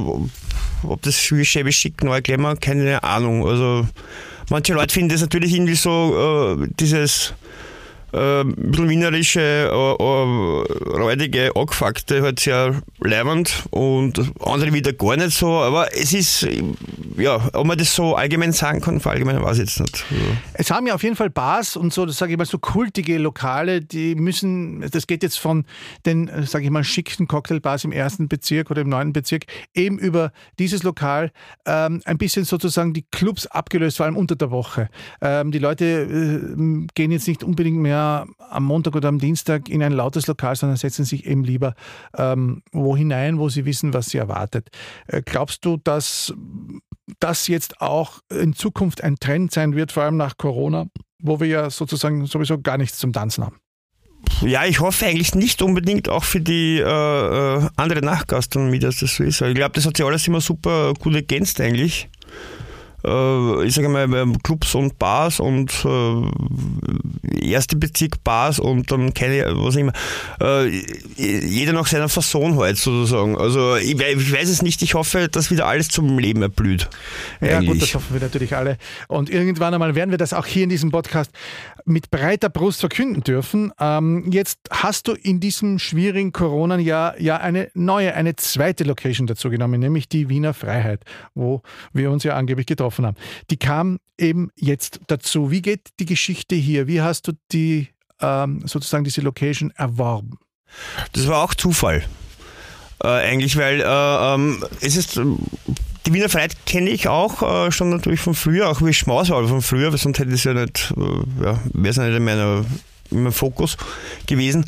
ob 0.82 1.02
das 1.02 1.30
wie 1.32 1.44
Chevy 1.44 1.72
Schick 1.72 2.02
neu 2.02 2.22
Glamour, 2.22 2.56
keine 2.56 3.02
Ahnung. 3.02 3.46
Also 3.46 3.86
manche 4.48 4.72
Leute 4.72 4.94
finden 4.94 5.10
das 5.10 5.20
natürlich 5.20 5.54
irgendwie 5.54 5.74
so 5.74 6.66
dieses 6.78 7.34
äh, 8.12 8.40
ein 8.40 8.54
bisschen 8.54 8.88
wienerische, 8.88 9.40
äh, 9.40 9.66
äh, 9.70 10.98
räudige, 10.98 11.52
angefuckte 11.54 12.22
halt 12.22 12.40
sehr 12.40 12.80
leibend 13.00 13.64
und 13.70 14.18
andere 14.44 14.72
wieder 14.72 14.92
gar 14.92 15.16
nicht 15.16 15.36
so, 15.36 15.48
aber 15.48 15.94
es 15.94 16.12
ist, 16.12 16.46
ja, 17.16 17.48
ob 17.52 17.66
man 17.66 17.78
das 17.78 17.94
so 17.94 18.14
allgemein 18.14 18.52
sagen 18.52 18.80
kann, 18.80 19.00
allgemein 19.00 19.42
weiß 19.42 19.58
ich 19.58 19.64
jetzt 19.64 19.80
nicht. 19.80 20.04
Ja. 20.10 20.16
Es 20.54 20.70
haben 20.70 20.86
ja 20.86 20.94
auf 20.94 21.02
jeden 21.02 21.16
Fall 21.16 21.30
Bars 21.30 21.76
und 21.76 21.92
so, 21.92 22.06
das 22.06 22.18
sage 22.18 22.32
ich 22.32 22.38
mal, 22.38 22.44
so 22.44 22.58
kultige 22.58 23.18
Lokale, 23.18 23.80
die 23.80 24.14
müssen, 24.14 24.80
das 24.90 25.06
geht 25.06 25.22
jetzt 25.22 25.38
von 25.38 25.64
den, 26.06 26.30
sage 26.46 26.64
ich 26.64 26.70
mal, 26.70 26.84
schicken 26.84 27.28
Cocktailbars 27.28 27.84
im 27.84 27.92
ersten 27.92 28.28
Bezirk 28.28 28.70
oder 28.70 28.82
im 28.82 28.88
neunten 28.88 29.12
Bezirk, 29.12 29.44
eben 29.74 29.98
über 29.98 30.32
dieses 30.58 30.82
Lokal 30.82 31.30
ähm, 31.66 32.00
ein 32.04 32.18
bisschen 32.18 32.44
sozusagen 32.44 32.92
die 32.92 33.04
Clubs 33.10 33.46
abgelöst, 33.46 33.98
vor 33.98 34.06
allem 34.06 34.16
unter 34.16 34.36
der 34.36 34.50
Woche. 34.50 34.88
Ähm, 35.20 35.52
die 35.52 35.58
Leute 35.58 35.84
äh, 35.84 36.86
gehen 36.94 37.12
jetzt 37.12 37.28
nicht 37.28 37.44
unbedingt 37.44 37.78
mehr 37.78 37.99
am 38.00 38.64
Montag 38.64 38.94
oder 38.94 39.08
am 39.08 39.18
Dienstag 39.18 39.68
in 39.68 39.82
ein 39.82 39.92
lautes 39.92 40.26
Lokal, 40.26 40.56
sondern 40.56 40.76
setzen 40.76 41.04
sich 41.04 41.26
eben 41.26 41.44
lieber 41.44 41.74
ähm, 42.16 42.62
wo 42.72 42.96
hinein, 42.96 43.38
wo 43.38 43.48
sie 43.48 43.64
wissen, 43.64 43.94
was 43.94 44.10
sie 44.10 44.18
erwartet. 44.18 44.68
Äh, 45.06 45.22
glaubst 45.22 45.64
du, 45.64 45.76
dass 45.76 46.34
das 47.18 47.48
jetzt 47.48 47.80
auch 47.80 48.20
in 48.30 48.54
Zukunft 48.54 49.02
ein 49.02 49.16
Trend 49.16 49.52
sein 49.52 49.74
wird, 49.74 49.92
vor 49.92 50.04
allem 50.04 50.16
nach 50.16 50.36
Corona, 50.36 50.86
wo 51.20 51.40
wir 51.40 51.46
ja 51.46 51.70
sozusagen 51.70 52.26
sowieso 52.26 52.60
gar 52.60 52.78
nichts 52.78 52.98
zum 52.98 53.12
Tanzen 53.12 53.44
haben? 53.44 53.56
Ja, 54.42 54.64
ich 54.66 54.80
hoffe 54.80 55.06
eigentlich 55.06 55.34
nicht 55.34 55.62
unbedingt 55.62 56.08
auch 56.08 56.24
für 56.24 56.40
die 56.40 56.78
äh, 56.78 56.82
äh 56.82 57.68
andere 57.76 58.00
Nachgastronomie, 58.00 58.78
dass 58.78 58.98
das 58.98 59.16
so 59.16 59.24
ist. 59.24 59.40
Ich 59.40 59.54
glaube, 59.54 59.72
das 59.74 59.86
hat 59.86 59.96
sich 59.96 60.04
alles 60.04 60.26
immer 60.26 60.40
super 60.40 60.92
gut 60.94 61.14
ergänzt 61.14 61.60
eigentlich 61.60 62.08
äh, 63.04 63.64
ich 63.64 63.74
sage 63.74 63.88
mal, 63.88 64.08
Clubs 64.42 64.74
und 64.74 64.98
Bars 64.98 65.40
und 65.40 65.72
äh, 65.84 67.50
erste 67.50 67.76
Bezirk 67.76 68.22
Bars 68.24 68.58
und 68.58 68.90
dann 68.90 69.14
keine, 69.14 69.44
was 69.56 69.76
immer, 69.76 69.92
äh, 70.40 70.68
jeder 71.16 71.72
nach 71.72 71.86
seiner 71.86 72.08
Fasson 72.08 72.58
halt 72.58 72.76
sozusagen. 72.76 73.36
Also 73.36 73.76
ich, 73.76 74.00
ich, 74.00 74.32
weiß 74.32 74.48
es 74.48 74.62
nicht, 74.62 74.82
ich 74.82 74.94
hoffe, 74.94 75.28
dass 75.28 75.50
wieder 75.50 75.66
alles 75.66 75.88
zum 75.88 76.18
Leben 76.18 76.42
erblüht. 76.42 76.88
Ja 77.40 77.58
eigentlich. 77.58 77.68
gut, 77.68 77.82
das 77.82 77.94
hoffen 77.94 78.14
wir 78.14 78.20
natürlich 78.20 78.54
alle. 78.54 78.76
Und 79.08 79.30
irgendwann 79.30 79.74
einmal 79.74 79.94
werden 79.94 80.10
wir 80.10 80.18
das 80.18 80.32
auch 80.32 80.46
hier 80.46 80.64
in 80.64 80.68
diesem 80.68 80.90
Podcast 80.90 81.30
mit 81.86 82.10
breiter 82.10 82.50
Brust 82.50 82.80
verkünden 82.80 83.22
dürfen. 83.22 83.72
Ähm, 83.80 84.30
jetzt 84.30 84.58
hast 84.70 85.08
du 85.08 85.12
in 85.12 85.40
diesem 85.40 85.78
schwierigen 85.78 86.32
Corona-Jahr 86.32 87.20
ja 87.20 87.38
eine 87.38 87.70
neue, 87.74 88.14
eine 88.14 88.36
zweite 88.36 88.84
Location 88.84 89.26
dazu 89.26 89.50
genommen, 89.50 89.80
nämlich 89.80 90.08
die 90.08 90.28
Wiener 90.28 90.54
Freiheit, 90.54 91.02
wo 91.34 91.62
wir 91.92 92.10
uns 92.10 92.22
ja 92.24 92.36
angeblich 92.36 92.66
getroffen 92.66 92.89
haben. 92.98 93.16
Die 93.50 93.56
kam 93.56 93.98
eben 94.18 94.50
jetzt 94.56 95.00
dazu. 95.06 95.50
Wie 95.50 95.62
geht 95.62 95.88
die 95.98 96.06
Geschichte 96.06 96.54
hier? 96.54 96.86
Wie 96.86 97.00
hast 97.00 97.28
du 97.28 97.32
die 97.52 97.88
ähm, 98.20 98.62
sozusagen 98.66 99.04
diese 99.04 99.20
Location 99.20 99.70
erworben? 99.76 100.38
Das 101.12 101.26
war 101.26 101.42
auch 101.42 101.54
Zufall. 101.54 102.04
Äh, 103.02 103.08
eigentlich, 103.08 103.56
weil 103.56 103.80
äh, 103.80 103.84
ähm, 104.34 104.64
es 104.80 104.96
ist 104.96 105.20
die 106.06 106.14
Wiener 106.14 106.28
Freiheit 106.28 106.56
kenne 106.66 106.90
ich 106.90 107.08
auch 107.08 107.42
äh, 107.42 107.72
schon 107.72 107.90
natürlich 107.90 108.20
von 108.20 108.34
früher, 108.34 108.68
auch 108.68 108.82
wie 108.82 108.92
Schmaus 108.92 109.30
war 109.30 109.46
von 109.46 109.62
früher, 109.62 109.90
weil 109.90 109.98
sonst 109.98 110.18
hätte 110.18 110.32
es 110.32 110.44
ja 110.44 110.54
nicht, 110.54 110.92
äh, 110.96 111.44
ja, 111.44 111.58
wäre 111.72 111.88
es 111.88 111.96
nicht 111.96 112.16
in, 112.16 112.24
meiner, 112.24 112.64
meinem 113.10 113.32
Fokus 113.32 113.76
gewesen. 114.26 114.64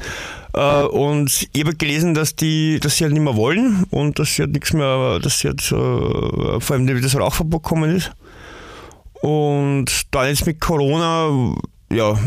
Äh, 0.54 0.82
und 0.82 1.48
ich 1.52 1.60
habe 1.60 1.74
gelesen, 1.74 2.14
dass 2.14 2.36
die, 2.36 2.78
dass 2.80 2.96
sie 2.96 3.04
halt 3.04 3.12
nicht 3.12 3.22
mehr 3.22 3.36
wollen 3.36 3.84
und 3.90 4.18
dass 4.18 4.34
sie 4.34 4.42
halt 4.42 4.52
nichts 4.52 4.72
mehr, 4.72 5.18
dass 5.20 5.38
sie 5.40 5.48
halt, 5.48 5.62
äh, 5.62 6.60
vor 6.60 6.76
allem 6.76 7.02
das 7.02 7.16
Rauchverbot 7.16 7.62
gekommen 7.62 7.96
ist. 7.96 8.12
Und 9.20 9.86
dann 10.10 10.28
jetzt 10.28 10.46
mit 10.46 10.60
Corona, 10.60 11.54
ja, 11.92 12.18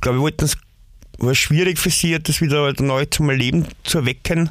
glaube 0.00 0.18
ich, 0.18 0.22
wollten 0.22 0.38
das 0.38 0.56
war 1.18 1.34
schwierig 1.34 1.78
für 1.78 1.90
sie, 1.90 2.18
das 2.18 2.40
wieder 2.40 2.62
halt 2.62 2.80
neu 2.80 3.04
zum 3.06 3.30
Leben 3.30 3.66
zu 3.84 3.98
erwecken 3.98 4.50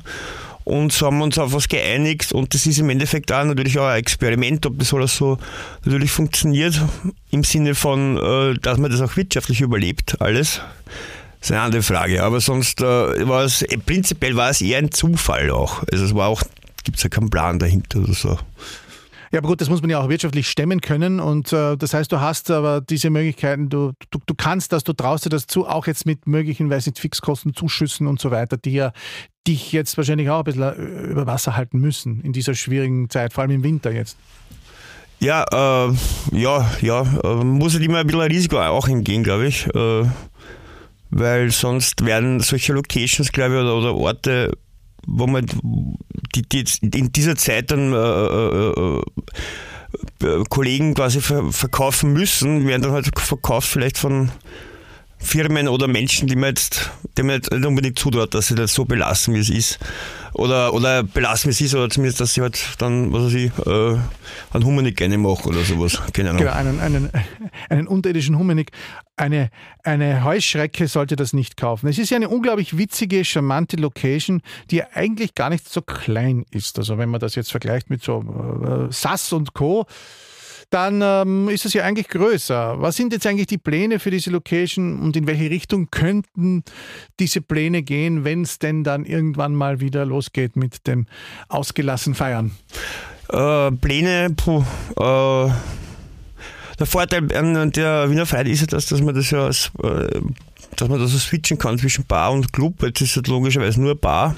und 0.68 0.92
so 0.92 1.06
haben 1.06 1.18
wir 1.20 1.24
uns 1.24 1.38
auf 1.38 1.54
was 1.54 1.70
geeinigt 1.70 2.34
und 2.34 2.54
das 2.54 2.66
ist 2.66 2.78
im 2.78 2.90
Endeffekt 2.90 3.32
auch 3.32 3.46
natürlich 3.46 3.80
auch 3.80 3.88
ein 3.88 4.00
Experiment, 4.00 4.66
ob 4.66 4.78
das 4.78 4.94
alles 4.94 5.16
so 5.16 5.38
natürlich 5.86 6.12
funktioniert, 6.12 6.82
im 7.32 7.46
Sinne 7.46 7.74
von, 7.74 8.18
äh, 8.18 8.60
dass 8.60 8.78
man 8.78 8.92
das 8.92 9.00
auch 9.00 9.16
wirtschaftlich 9.16 9.62
überlebt, 9.62 10.20
alles. 10.20 10.62
Das 11.40 11.50
ist 11.50 11.52
eine 11.52 11.62
andere 11.62 11.84
Frage, 11.84 12.22
aber 12.22 12.42
sonst 12.42 12.82
äh, 12.82 12.84
war 12.86 13.46
es, 13.46 13.64
prinzipiell 13.86 14.36
war 14.36 14.50
es 14.50 14.60
eher 14.60 14.80
ein 14.80 14.92
Zufall 14.92 15.52
auch. 15.52 15.84
Also 15.90 16.04
es 16.04 16.14
war 16.14 16.28
auch, 16.28 16.44
gibt 16.84 16.98
es 16.98 17.04
ja 17.04 17.10
keinen 17.10 17.30
Plan 17.30 17.60
dahinter 17.60 18.00
oder 18.00 18.14
so. 18.14 18.38
Ja, 19.32 19.40
aber 19.40 19.50
gut, 19.50 19.62
das 19.62 19.70
muss 19.70 19.82
man 19.82 19.90
ja 19.90 20.00
auch 20.00 20.10
wirtschaftlich 20.10 20.48
stemmen 20.50 20.82
können. 20.82 21.20
Und 21.20 21.52
äh, 21.52 21.76
das 21.78 21.94
heißt, 21.94 22.12
du 22.12 22.22
hast 22.22 22.50
aber 22.52 22.82
diese 22.82 23.10
Möglichkeiten, 23.10 23.70
du, 23.70 23.94
du, 24.10 24.20
du 24.26 24.36
kannst 24.36 24.72
das, 24.72 24.84
du 24.84 24.94
traust 24.94 25.26
dir 25.26 25.30
das 25.30 25.48
zu, 25.48 25.68
auch 25.68 25.88
jetzt 25.88 26.06
mit 26.06 26.28
möglichen, 26.28 26.70
weiß 26.70 26.86
nicht, 26.86 27.00
Fixkosten, 27.00 27.54
Zuschüssen 27.54 28.08
und 28.08 28.20
so 28.20 28.32
weiter, 28.32 28.58
die 28.58 28.74
ja 28.74 28.94
dich 29.48 29.72
jetzt 29.72 29.98
wahrscheinlich 29.98 30.30
auch 30.30 30.40
ein 30.40 30.44
bisschen 30.44 30.64
äh, 30.64 31.12
über 31.12 31.26
Wasser 31.26 31.56
halten 31.56 31.80
müssen 31.80 32.22
in 32.22 32.34
dieser 32.34 32.54
schwierigen 32.54 33.10
Zeit, 33.10 33.34
vor 33.34 33.44
allem 33.44 33.52
im 33.52 33.64
Winter 33.64 33.92
jetzt. 33.92 34.18
Ja, 35.20 35.44
äh, 35.52 35.94
ja, 36.32 36.70
ja, 36.82 37.02
äh, 37.24 37.44
muss 37.44 37.74
halt 37.74 37.84
immer 37.84 38.00
ein 38.00 38.08
bisschen 38.08 38.22
Risiko 38.22 38.60
auch 38.60 38.88
hingehen, 38.88 39.24
glaube 39.24 39.48
ich. 39.48 39.66
Äh, 39.74 40.06
weil 41.10 41.52
sonst 41.52 42.06
werden 42.06 42.40
solche 42.42 42.74
Locations, 42.74 43.32
glaube 43.32 43.56
ich, 43.56 43.62
oder, 43.62 43.76
oder 43.76 43.96
Orte 43.96 44.52
wo 45.08 45.26
man 45.26 45.46
die, 46.36 46.44
die 46.44 46.66
in 47.00 47.12
dieser 47.12 47.36
Zeit 47.36 47.72
dann 47.72 47.94
äh, 47.94 47.98
äh, 47.98 49.02
äh, 50.24 50.44
Kollegen 50.50 50.94
quasi 50.94 51.22
ver 51.22 51.52
verkaufen 51.52 52.14
müssen, 52.14 52.68
werden 52.68 52.82
dann 52.84 52.92
halt 52.92 53.10
verkauft 53.18 53.70
vielleicht 53.70 53.98
von 53.98 54.32
Firmen 55.18 55.68
oder 55.68 55.88
Menschen, 55.88 56.28
die 56.28 56.36
man 56.36 56.50
jetzt, 56.50 56.92
die 57.18 57.24
man 57.24 57.36
jetzt 57.36 57.52
nicht 57.52 57.66
unbedingt 57.66 57.98
zutraut, 57.98 58.34
dass 58.34 58.48
sie 58.48 58.56
das 58.56 58.74
so 58.74 58.86
belassen, 58.86 59.34
wie 59.34 59.40
es 59.40 59.50
ist. 59.50 59.80
Oder, 60.38 60.74
oder 60.76 61.02
belassen, 61.02 61.50
es 61.50 61.60
ist, 61.60 61.74
oder 61.74 61.90
zumindest, 61.90 62.22
dass 62.22 62.36
sie 62.36 62.42
halt 62.42 62.76
dann, 62.78 63.12
was 63.12 63.24
weiß 63.24 63.34
ich, 63.34 63.52
äh, 63.66 63.98
einen 64.54 64.66
Humanik 64.66 64.96
gerne 64.96 65.18
machen 65.18 65.48
oder 65.50 65.64
sowas. 65.64 66.00
Keine 66.14 66.30
Ahnung. 66.30 66.44
Genau, 66.44 66.54
einen, 66.54 66.80
einen, 66.80 67.10
einen 67.70 67.88
unterirdischen 67.88 68.38
Humanik. 68.38 68.72
Eine, 69.16 69.50
eine 69.84 70.24
Heuschrecke 70.24 70.88
sollte 70.88 71.16
das 71.16 71.34
nicht 71.34 71.58
kaufen. 71.58 71.88
Es 71.88 71.98
ist 71.98 72.12
ja 72.12 72.18
eine 72.18 72.30
unglaublich 72.30 72.78
witzige, 72.78 73.26
charmante 73.26 73.78
Location, 73.78 74.44
die 74.70 74.84
eigentlich 74.84 75.34
gar 75.34 75.50
nicht 75.50 75.68
so 75.68 75.82
klein 75.82 76.46
ist. 76.52 76.78
Also 76.78 77.00
wenn 77.00 77.10
man 77.10 77.20
das 77.20 77.34
jetzt 77.34 77.50
vergleicht 77.50 77.90
mit 77.90 78.04
so 78.04 78.22
äh, 78.22 78.94
SAS 78.94 79.34
und 79.34 79.56
Co., 79.56 79.88
dann 80.70 81.02
ähm, 81.02 81.50
ist 81.50 81.66
es 81.66 81.74
ja 81.74 81.84
eigentlich 81.84 82.10
größer. 82.10 82.82
Was 82.82 82.96
sind 82.96 83.14
jetzt 83.14 83.26
eigentlich 83.26 83.48
die 83.48 83.58
Pläne 83.58 84.00
für 84.00 84.12
diese 84.12 84.32
Location 84.32 85.00
und 85.00 85.16
in 85.16 85.28
welche 85.28 85.50
Richtung 85.50 85.90
könnten 85.92 86.64
diese 87.20 87.42
Pläne 87.42 87.84
gehen, 87.84 88.26
wenn 88.26 88.42
es 88.42 88.60
denn 88.60 88.84
dann 88.84 89.06
irgendwann 89.06 89.56
mal 89.56 89.80
wieder 89.80 90.06
losgeht 90.06 90.56
mit 90.56 90.86
dem 90.88 91.06
ausgelassen 91.48 92.16
Feiern? 92.16 92.52
Äh, 93.30 93.72
Pläne, 93.72 94.34
puh, 94.36 94.64
äh, 94.98 95.52
der 96.80 96.86
Vorteil 96.86 97.34
an 97.36 97.72
der 97.72 98.10
Wiener 98.10 98.26
Freiheit 98.26 98.48
ist 98.48 98.62
ja, 98.62 98.68
dass, 98.68 98.88
dass 98.88 99.02
man 99.02 99.16
das 99.16 99.32
ja 99.32 99.46
als, 99.46 99.72
äh, 99.84 100.22
dass 100.76 100.90
man 100.90 101.00
das 101.00 101.12
so 101.12 101.18
switchen 101.18 101.58
kann 101.58 101.80
zwischen 101.80 102.06
Bar 102.06 102.32
und 102.32 102.54
Club. 102.54 102.84
Jetzt 102.84 103.02
ist 103.02 103.18
es 103.18 103.28
logischerweise 103.28 103.82
nur 103.82 103.96
Bar 103.96 104.36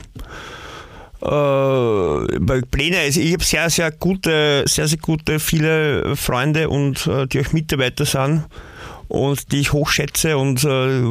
äh, 1.21 2.61
Pläne, 2.71 2.99
also 2.99 3.19
ich 3.19 3.33
habe 3.33 3.43
sehr, 3.43 3.69
sehr 3.69 3.91
gute, 3.91 4.63
sehr, 4.65 4.87
sehr 4.87 4.97
gute, 4.99 5.39
viele 5.39 6.15
Freunde 6.15 6.69
und 6.69 7.07
äh, 7.07 7.27
die 7.27 7.41
auch 7.41 7.51
Mitarbeiter 7.51 8.05
sind 8.05 8.45
und 9.09 9.51
die 9.51 9.59
ich 9.59 9.73
hochschätze 9.73 10.37
und 10.37 10.63
äh, 10.63 11.01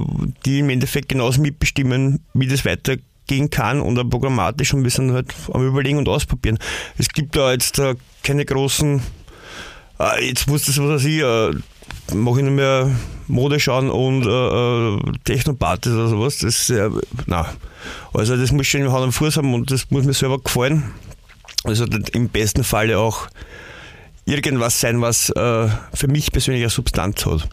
die 0.47 0.61
im 0.61 0.71
Endeffekt 0.71 1.11
genauso 1.11 1.43
mitbestimmen, 1.43 2.25
wie 2.33 2.47
das 2.47 2.65
weitergehen 2.65 3.51
kann 3.51 3.81
und 3.81 3.99
auch 3.99 4.09
programmatisch 4.09 4.73
ein 4.73 4.83
bisschen 4.83 5.13
halt 5.13 5.35
am 5.53 5.67
Überlegen 5.67 5.99
und 5.99 6.09
Ausprobieren. 6.09 6.59
Es 6.97 7.09
gibt 7.09 7.37
da 7.37 7.53
jetzt 7.53 7.79
äh, 7.79 7.95
keine 8.23 8.45
großen, 8.47 9.03
äh, 10.01 10.27
jetzt 10.27 10.49
muss 10.49 10.65
das, 10.65 10.79
was 10.79 10.89
weiß 10.89 11.05
ich, 11.05 11.21
äh, 11.21 11.51
mache 12.15 12.39
ich 12.39 12.45
nicht 12.45 12.55
mehr 12.55 12.91
Mode 13.27 13.61
schauen 13.61 13.91
und 13.91 14.27
äh, 14.27 14.29
äh 14.29 15.13
Technopartys 15.25 15.93
oder 15.93 16.09
sowas. 16.09 16.39
Das, 16.39 16.71
äh, 16.71 16.91
nein. 17.27 17.47
Also 18.15 18.37
das 18.37 18.53
muss 18.53 18.67
schon 18.67 18.91
Hand 18.93 19.05
am 19.05 19.13
Fuß 19.13 19.37
haben 19.37 19.55
und 19.55 19.71
das 19.71 19.91
muss 19.91 20.05
mir 20.05 20.15
selber 20.15 20.39
gefallen. 20.39 20.85
Also 21.65 21.85
im 22.13 22.29
besten 22.29 22.65
Falle 22.65 22.99
auch 22.99 23.29
irgendwas 24.25 24.81
sein, 24.81 25.01
was 25.01 25.31
äh, 25.31 25.69
für 25.95 26.09
mich 26.09 26.33
persönlich 26.33 26.63
eine 26.63 26.71
Substanz 26.71 27.25
hat. 27.27 27.49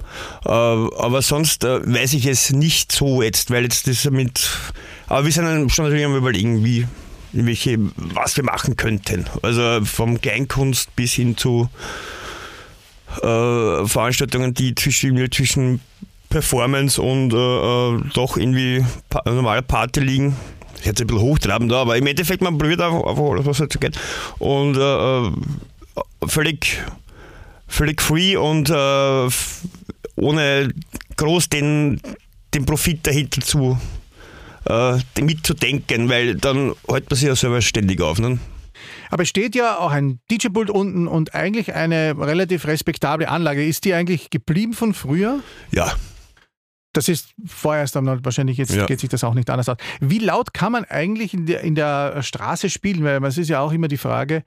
Äh, 0.46 0.50
aber 0.50 1.22
sonst 1.22 1.64
äh, 1.64 1.82
weiß 1.86 2.14
ich 2.14 2.26
es 2.26 2.52
nicht 2.52 2.92
so 2.92 3.22
jetzt, 3.22 3.50
weil 3.50 3.64
jetzt 3.64 3.88
das 3.88 4.04
mit. 4.12 4.50
Aber 5.08 5.26
wir 5.26 5.32
sind 5.32 5.72
schon 5.72 5.86
natürlich 5.86 6.06
am 6.06 6.16
Überlegen, 6.16 6.66
wie, 6.66 6.88
welche, 7.32 7.78
was 7.96 8.36
wir 8.38 8.44
machen 8.44 8.76
könnten. 8.76 9.26
Also 9.42 9.84
vom 9.86 10.20
Kleinkunst 10.20 10.96
bis 10.96 11.14
hin 11.14 11.38
zu 11.38 11.70
äh, 13.24 13.88
Veranstaltungen, 13.88 14.54
die 14.54 14.76
zwischen, 14.76 15.32
zwischen 15.32 15.82
Performance 16.30 17.02
und 17.02 17.34
äh, 17.34 17.38
äh 17.38 18.02
doch 18.14 18.38
irgendwie 18.38 18.84
pa 19.10 19.22
normale 19.26 19.62
Party 19.62 20.00
liegen. 20.00 20.36
Ich 20.80 20.86
hätte 20.86 21.04
ein 21.04 21.08
bisschen 21.08 21.22
hochtrabend 21.22 21.72
da, 21.72 21.82
aber 21.82 21.98
im 21.98 22.06
Endeffekt, 22.06 22.42
man 22.42 22.58
probiert 22.58 22.82
einfach, 22.82 23.04
alles, 23.06 23.46
was 23.46 23.60
halt 23.60 23.80
geht. 23.80 23.98
Und 24.40 24.78
äh, 24.78 25.28
äh 25.28 25.32
völlig, 26.28 26.82
völlig 27.68 28.02
free 28.02 28.36
und 28.36 28.70
ohne 30.18 30.74
groß 31.18 31.50
den, 31.50 32.02
den 32.54 32.66
Profit 32.66 33.06
dahinter 33.08 33.42
zu 33.42 33.80
mitzudenken, 35.22 36.10
weil 36.10 36.36
dann 36.36 36.74
hält 36.90 37.10
man 37.10 37.18
sich 37.18 37.28
ja 37.28 37.36
selber 37.36 37.62
ständig 37.62 38.02
auf. 38.02 38.20
Ne? 38.20 38.40
Aber 39.10 39.24
es 39.24 39.30
steht 39.30 39.56
ja 39.56 39.78
auch 39.78 39.92
ein 39.92 40.20
DJ-Pult 40.32 40.70
unten 40.70 41.08
und 41.08 41.34
eigentlich 41.34 41.74
eine 41.74 42.16
relativ 42.18 42.66
respektable 42.68 43.30
Anlage. 43.30 43.66
Ist 43.66 43.86
die 43.86 43.94
eigentlich 43.94 44.30
geblieben 44.30 44.74
von 44.74 44.94
früher? 44.94 45.40
Ja. 45.72 45.94
Das 46.96 47.10
ist 47.10 47.34
vorerst 47.46 47.98
einmal 47.98 48.24
wahrscheinlich, 48.24 48.58
jetzt 48.58 48.74
ja. 48.74 48.86
geht 48.86 49.02
sich 49.02 49.10
das 49.10 49.26
auch 49.26 49.34
nicht 49.34 49.50
anders 49.50 49.68
aus. 49.68 49.76
Wie 50.00 50.20
laut 50.20 50.54
kann 50.54 50.72
man 50.72 50.86
eigentlich 50.86 51.34
in 51.34 51.46
der, 51.46 51.60
in 51.60 51.76
der 51.76 52.24
Straße 52.24 52.70
spielen? 52.70 53.04
Weil 53.04 53.22
es 53.26 53.38
ist 53.38 53.50
ja 53.50 53.60
auch 53.60 53.74
immer 53.74 53.90
die 53.90 53.98
Frage, 53.98 54.44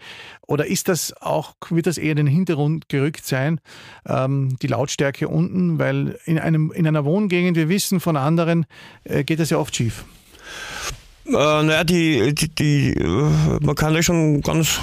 oder 0.47 0.67
ist 0.67 0.89
das 0.89 1.15
auch, 1.21 1.55
wird 1.69 1.87
das 1.87 1.99
eher 1.99 2.13
in 2.13 2.17
den 2.17 2.27
Hintergrund 2.27 2.89
gerückt 2.89 3.27
sein, 3.27 3.61
ähm, 4.07 4.57
die 4.63 4.67
Lautstärke 4.67 5.29
unten? 5.29 5.79
Weil 5.79 6.19
in, 6.25 6.39
einem, 6.39 6.73
in 6.73 6.87
einer 6.87 7.05
Wohngegend, 7.05 7.55
wir 7.55 7.69
wissen 7.69 8.01
von 8.01 8.17
anderen, 8.17 8.65
äh, 9.05 9.25
geht 9.25 9.41
das 9.41 9.51
ja 9.51 9.59
oft 9.59 9.77
schief. 9.77 10.07
Äh, 11.29 11.63
naja, 11.63 11.85
die, 11.85 12.35
die, 12.35 12.49
die, 12.55 12.93
äh, 12.93 13.59
man 13.61 13.75
kann 13.75 13.95
ja 13.95 14.03
schon 14.03 14.41
ganz 14.41 14.81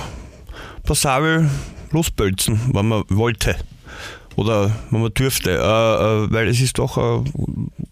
passabel 0.84 1.50
losbölzen, 1.92 2.60
wenn 2.74 2.88
man 2.88 3.04
wollte 3.10 3.56
oder 4.36 4.72
wenn 4.92 5.02
man 5.02 5.14
dürfte, 5.14 5.52
äh, 5.52 5.56
äh, 5.56 6.32
weil 6.32 6.48
es 6.48 6.62
ist 6.62 6.78
doch 6.78 6.98
äh, 6.98 7.30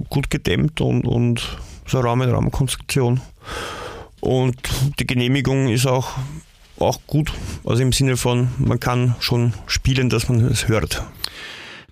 gut 0.09 0.29
gedämmt 0.29 0.81
und, 0.81 1.05
und 1.05 1.57
so 1.87 1.99
Raum-in-Raum-Konstruktion. 1.99 3.21
Und 4.19 4.55
die 4.99 5.07
Genehmigung 5.07 5.69
ist 5.69 5.85
auch, 5.85 6.11
auch 6.79 6.99
gut, 7.07 7.33
also 7.65 7.81
im 7.81 7.91
Sinne 7.91 8.17
von, 8.17 8.49
man 8.57 8.79
kann 8.79 9.15
schon 9.19 9.53
spielen, 9.67 10.09
dass 10.09 10.29
man 10.29 10.45
es 10.45 10.67
hört. 10.67 11.03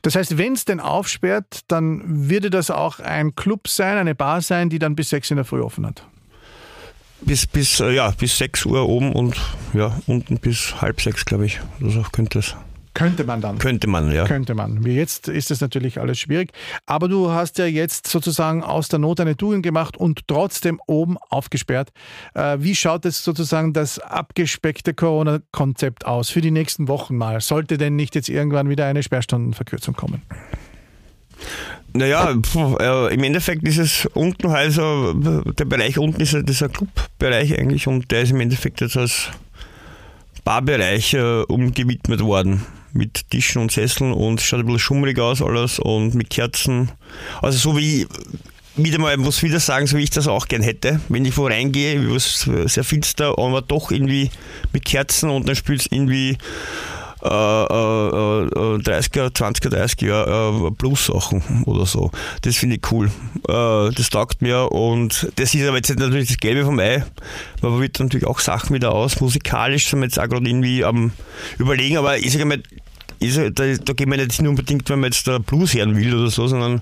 Das 0.02 0.16
heißt, 0.16 0.38
wenn 0.38 0.54
es 0.54 0.66
denn 0.66 0.80
aufsperrt, 0.80 1.62
dann 1.68 2.02
würde 2.30 2.50
das 2.50 2.72
auch 2.72 3.00
ein 3.00 3.36
Club 3.36 3.68
sein, 3.68 3.98
eine 3.98 4.16
Bar 4.16 4.42
sein, 4.42 4.70
die 4.70 4.80
dann 4.80 4.96
bis 4.96 5.10
sechs 5.10 5.30
in 5.30 5.38
der 5.38 5.46
Früh 5.46 5.62
offen 5.62 5.86
hat. 5.86 6.04
Bis, 7.22 7.46
bis, 7.48 7.80
ja, 7.80 8.12
bis 8.12 8.38
6 8.38 8.66
Uhr 8.66 8.88
oben 8.88 9.14
und 9.14 9.36
ja, 9.74 9.98
unten 10.08 10.40
bis 10.40 10.82
halb 10.82 11.02
sechs, 11.02 11.26
glaube 11.26 11.46
ich. 11.46 11.60
Das 11.80 11.96
auch 11.96 12.12
könnte 12.12 12.40
es. 12.40 12.56
Könnte 12.94 13.24
man 13.24 13.40
dann. 13.40 13.58
Könnte 13.58 13.88
man, 13.88 14.12
ja. 14.12 14.26
Könnte 14.26 14.54
man. 14.54 14.84
Wie 14.84 14.94
jetzt 14.94 15.30
ist 15.30 15.50
es 15.50 15.62
natürlich 15.62 16.00
alles 16.00 16.20
schwierig. 16.20 16.52
Aber 16.86 17.08
du 17.08 17.32
hast 17.32 17.58
ja 17.58 17.66
jetzt 17.66 18.08
sozusagen 18.08 18.64
aus 18.64 18.90
der 18.90 19.00
Not 19.00 19.22
eine 19.22 19.38
Tugend 19.38 19.64
gemacht 19.64 19.96
und 19.96 20.28
trotzdem 20.28 20.82
oben 20.88 21.18
aufgesperrt. 21.30 21.92
Äh, 22.34 22.58
wie 22.60 22.76
schaut 22.76 23.06
es 23.06 23.24
sozusagen 23.24 23.72
das 23.72 24.00
abgespeckte 24.00 24.94
Corona-Konzept 24.94 26.06
aus 26.06 26.30
für 26.30 26.42
die 26.42 26.52
nächsten 26.52 26.90
Wochen 26.90 27.16
mal? 27.16 27.40
Sollte 27.40 27.78
denn 27.78 27.96
nicht 27.96 28.14
jetzt 28.14 28.28
irgendwann 28.28 28.68
wieder 28.70 28.86
eine 28.86 29.04
Sperrstundenverkürzung 29.04 29.96
kommen? 29.96 30.22
Naja, 31.94 32.36
äh, 32.80 33.14
im 33.14 33.24
Endeffekt 33.24 33.68
ist 33.68 33.78
es 33.78 34.06
unten 34.14 34.48
also, 34.48 35.14
der 35.14 35.66
Bereich 35.66 35.98
unten 35.98 36.22
ist 36.22 36.34
ja 36.34 36.42
dieser 36.42 36.70
Clubbereich 36.70 37.58
eigentlich 37.58 37.88
und 37.88 38.10
der 38.12 38.22
ist 38.22 38.32
im 38.32 38.40
Endeffekt 38.40 38.82
jetzt 38.82 38.98
als 38.98 39.30
Barbereich 40.44 41.14
äh, 41.14 41.42
umgewidmet 41.44 42.22
worden 42.22 42.66
mit 42.94 43.30
Tischen 43.30 43.62
und 43.62 43.72
Sesseln 43.72 44.14
und 44.14 44.40
es 44.40 44.46
schaut 44.46 44.62
ein 44.62 44.66
bisschen 44.66 44.80
schummrig 44.80 45.20
aus 45.20 45.42
alles 45.42 45.80
und 45.80 46.14
mit 46.16 46.30
Kerzen. 46.30 46.92
Also 47.42 47.58
so 47.58 47.78
wie 47.78 48.08
wieder 48.76 49.00
mal 49.00 49.18
muss 49.18 49.44
wieder 49.44 49.60
sagen, 49.60 49.88
so 49.88 49.98
wie 49.98 50.04
ich 50.04 50.10
das 50.10 50.28
auch 50.28 50.48
gern 50.48 50.62
hätte. 50.62 51.02
Wenn 51.10 51.26
ich 51.26 51.38
wo 51.38 51.46
reingehe, 51.46 52.02
wird 52.08 52.18
es 52.18 52.50
sehr 52.74 52.84
finster, 52.84 53.38
aber 53.38 53.62
doch 53.62 53.92
irgendwie 53.92 54.32
mit 54.72 54.86
Kerzen 54.86 55.30
und 55.30 55.48
dann 55.48 55.56
spielt 55.56 55.82
es 55.82 55.88
irgendwie 55.92 56.38
äh, 57.24 57.28
äh, 57.28 58.78
30er, 58.80 59.30
20er, 59.30 59.70
30er 59.70 60.08
Jahre 60.08 60.72
Plus-Sachen 60.72 61.64
oder 61.66 61.86
so. 61.86 62.12
Das 62.42 62.56
finde 62.56 62.78
ich 62.78 62.92
cool. 62.92 63.12
Äh, 63.48 63.94
das 63.94 64.10
taugt 64.10 64.42
mir 64.42 64.72
und 64.72 65.30
das 65.36 65.54
ist 65.54 65.68
aber 65.68 65.78
jetzt 65.78 65.98
natürlich 65.98 66.30
das 66.30 66.38
Gelbe 66.38 66.66
vom 66.66 66.80
Ei. 66.80 67.04
Man 67.62 67.72
probiert 67.74 68.00
natürlich 68.00 68.28
auch 68.28 68.40
Sachen 68.40 68.74
wieder 68.76 68.92
aus. 68.92 69.20
Musikalisch 69.22 69.88
sind 69.88 70.00
wir 70.00 70.06
jetzt 70.06 70.20
auch 70.20 70.28
gerade 70.28 70.48
irgendwie 70.48 70.84
am 70.84 71.12
überlegen, 71.58 71.98
aber 71.98 72.18
ich 72.18 72.32
sage 72.32 72.46
mal, 72.46 72.62
da, 73.20 73.76
da 73.76 73.94
gehen 73.94 74.10
wir 74.10 74.18
nicht 74.18 74.40
unbedingt, 74.40 74.90
wenn 74.90 75.00
man 75.00 75.12
jetzt 75.12 75.28
da 75.28 75.38
Blues 75.38 75.74
hören 75.74 75.96
will 75.96 76.16
oder 76.16 76.30
so, 76.30 76.48
sondern 76.48 76.82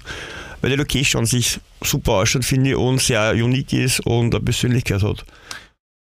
weil 0.61 0.71
die 0.71 0.75
Location 0.77 1.21
an 1.21 1.25
sich 1.25 1.59
super 1.81 2.13
ausschaut, 2.13 2.45
finde 2.45 2.71
ich, 2.71 2.75
und 2.75 3.01
sehr 3.01 3.31
unique 3.31 3.73
ist 3.73 3.99
und 4.05 4.33
eine 4.33 4.43
Persönlichkeit 4.43 5.03
hat. 5.03 5.25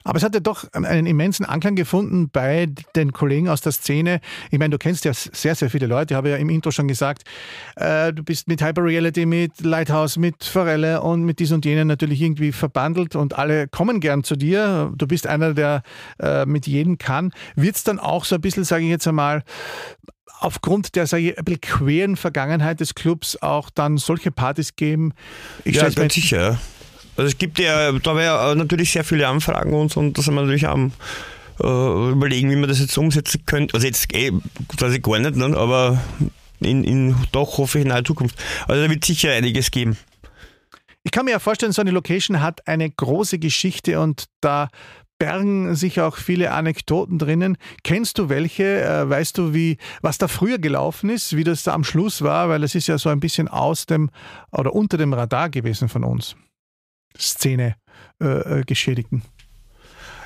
Aber 0.03 0.17
es 0.17 0.23
hat 0.23 0.33
ja 0.33 0.39
doch 0.39 0.65
einen 0.73 1.05
immensen 1.05 1.45
Anklang 1.45 1.75
gefunden 1.75 2.29
bei 2.29 2.67
den 2.95 3.13
Kollegen 3.13 3.49
aus 3.49 3.61
der 3.61 3.71
Szene. 3.71 4.19
Ich 4.51 4.59
meine, 4.59 4.71
du 4.71 4.77
kennst 4.77 5.05
ja 5.05 5.13
sehr, 5.13 5.55
sehr 5.55 5.69
viele 5.69 5.87
Leute. 5.87 6.13
Ich 6.13 6.17
habe 6.17 6.29
ja 6.29 6.37
im 6.37 6.49
Intro 6.49 6.71
schon 6.71 6.87
gesagt, 6.87 7.23
äh, 7.75 8.11
du 8.13 8.23
bist 8.23 8.47
mit 8.47 8.61
Hyperreality, 8.61 9.25
mit 9.25 9.61
Lighthouse, 9.61 10.17
mit 10.17 10.43
Forelle 10.43 11.01
und 11.01 11.23
mit 11.23 11.39
dies 11.39 11.51
und 11.51 11.65
jenen 11.65 11.87
natürlich 11.87 12.21
irgendwie 12.21 12.51
verbandelt 12.51 13.15
und 13.15 13.37
alle 13.37 13.67
kommen 13.67 13.99
gern 13.99 14.23
zu 14.23 14.35
dir. 14.35 14.91
Du 14.95 15.07
bist 15.07 15.27
einer, 15.27 15.53
der 15.53 15.83
äh, 16.19 16.45
mit 16.45 16.67
jedem 16.67 16.97
kann. 16.97 17.31
Wird 17.55 17.75
es 17.75 17.83
dann 17.83 17.99
auch 17.99 18.25
so 18.25 18.35
ein 18.35 18.41
bisschen, 18.41 18.63
sage 18.63 18.83
ich 18.83 18.89
jetzt 18.89 19.07
einmal, 19.07 19.43
aufgrund 20.39 20.95
der 20.95 21.07
sage 21.07 21.31
ich, 21.31 21.37
ein 21.37 21.45
bisschen 21.45 21.61
queren 21.61 22.17
Vergangenheit 22.17 22.79
des 22.79 22.95
Clubs 22.95 23.37
auch 23.41 23.69
dann 23.69 23.97
solche 23.97 24.31
Partys 24.31 24.75
geben? 24.75 25.13
Ich 25.63 25.77
ja, 25.77 25.89
ganz 25.89 26.13
sicher. 26.13 26.59
Also 27.15 27.27
es 27.27 27.37
gibt 27.37 27.59
ja, 27.59 27.91
da 27.91 28.15
wäre 28.15 28.55
natürlich 28.55 28.91
sehr 28.91 29.03
viele 29.03 29.27
Anfragen 29.27 29.73
und, 29.73 29.95
und 29.97 30.17
da 30.17 30.21
sind 30.21 30.33
wir 30.33 30.41
natürlich 30.41 30.67
am 30.67 30.91
äh, 31.61 32.11
überlegen, 32.11 32.49
wie 32.49 32.55
man 32.55 32.69
das 32.69 32.79
jetzt 32.79 32.97
umsetzen 32.97 33.45
könnte. 33.45 33.75
Also 33.75 33.85
jetzt 33.85 34.13
eh, 34.13 34.31
quasi 34.77 34.99
gar 34.99 35.19
nicht, 35.19 35.35
ne? 35.35 35.55
aber 35.57 36.01
in, 36.59 36.83
in 36.83 37.15
doch 37.31 37.57
hoffe 37.57 37.79
ich 37.79 37.83
in 37.83 37.89
naher 37.89 38.03
Zukunft. 38.03 38.37
Also 38.67 38.83
da 38.83 38.89
wird 38.89 39.05
sicher 39.05 39.31
einiges 39.31 39.71
geben. 39.71 39.97
Ich 41.03 41.11
kann 41.11 41.25
mir 41.25 41.31
ja 41.31 41.39
vorstellen, 41.39 41.73
so 41.73 41.81
eine 41.81 41.91
Location 41.91 42.41
hat 42.41 42.67
eine 42.67 42.89
große 42.89 43.37
Geschichte 43.37 43.99
und 43.99 44.25
da 44.39 44.69
bergen 45.19 45.75
sich 45.75 46.01
auch 46.01 46.17
viele 46.17 46.51
Anekdoten 46.51 47.19
drinnen. 47.19 47.57
Kennst 47.83 48.17
du 48.17 48.29
welche? 48.29 48.81
Äh, 48.81 49.09
weißt 49.09 49.37
du, 49.37 49.53
wie, 49.53 49.77
was 50.01 50.17
da 50.17 50.27
früher 50.27 50.59
gelaufen 50.59 51.09
ist, 51.09 51.35
wie 51.35 51.43
das 51.43 51.63
da 51.63 51.73
am 51.73 51.83
Schluss 51.83 52.21
war? 52.21 52.49
Weil 52.49 52.63
es 52.63 52.73
ist 52.73 52.87
ja 52.87 52.97
so 52.97 53.09
ein 53.09 53.19
bisschen 53.19 53.47
aus 53.47 53.85
dem 53.85 54.09
oder 54.51 54.73
unter 54.73 54.97
dem 54.97 55.13
Radar 55.13 55.49
gewesen 55.49 55.87
von 55.87 56.03
uns. 56.03 56.35
Szene 57.17 57.75
äh, 58.21 58.59
äh, 58.59 58.63
Geschädigten. 58.63 59.23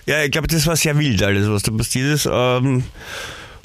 Ja, 0.06 0.24
ich 0.24 0.32
glaube, 0.32 0.48
das 0.48 0.66
war 0.68 0.76
sehr 0.76 0.98
wild 0.98 1.22
alles, 1.22 1.50
was 1.50 1.64
da 1.64 1.72
passiert 1.72 2.14
ist. 2.14 2.30
Ähm, 2.32 2.84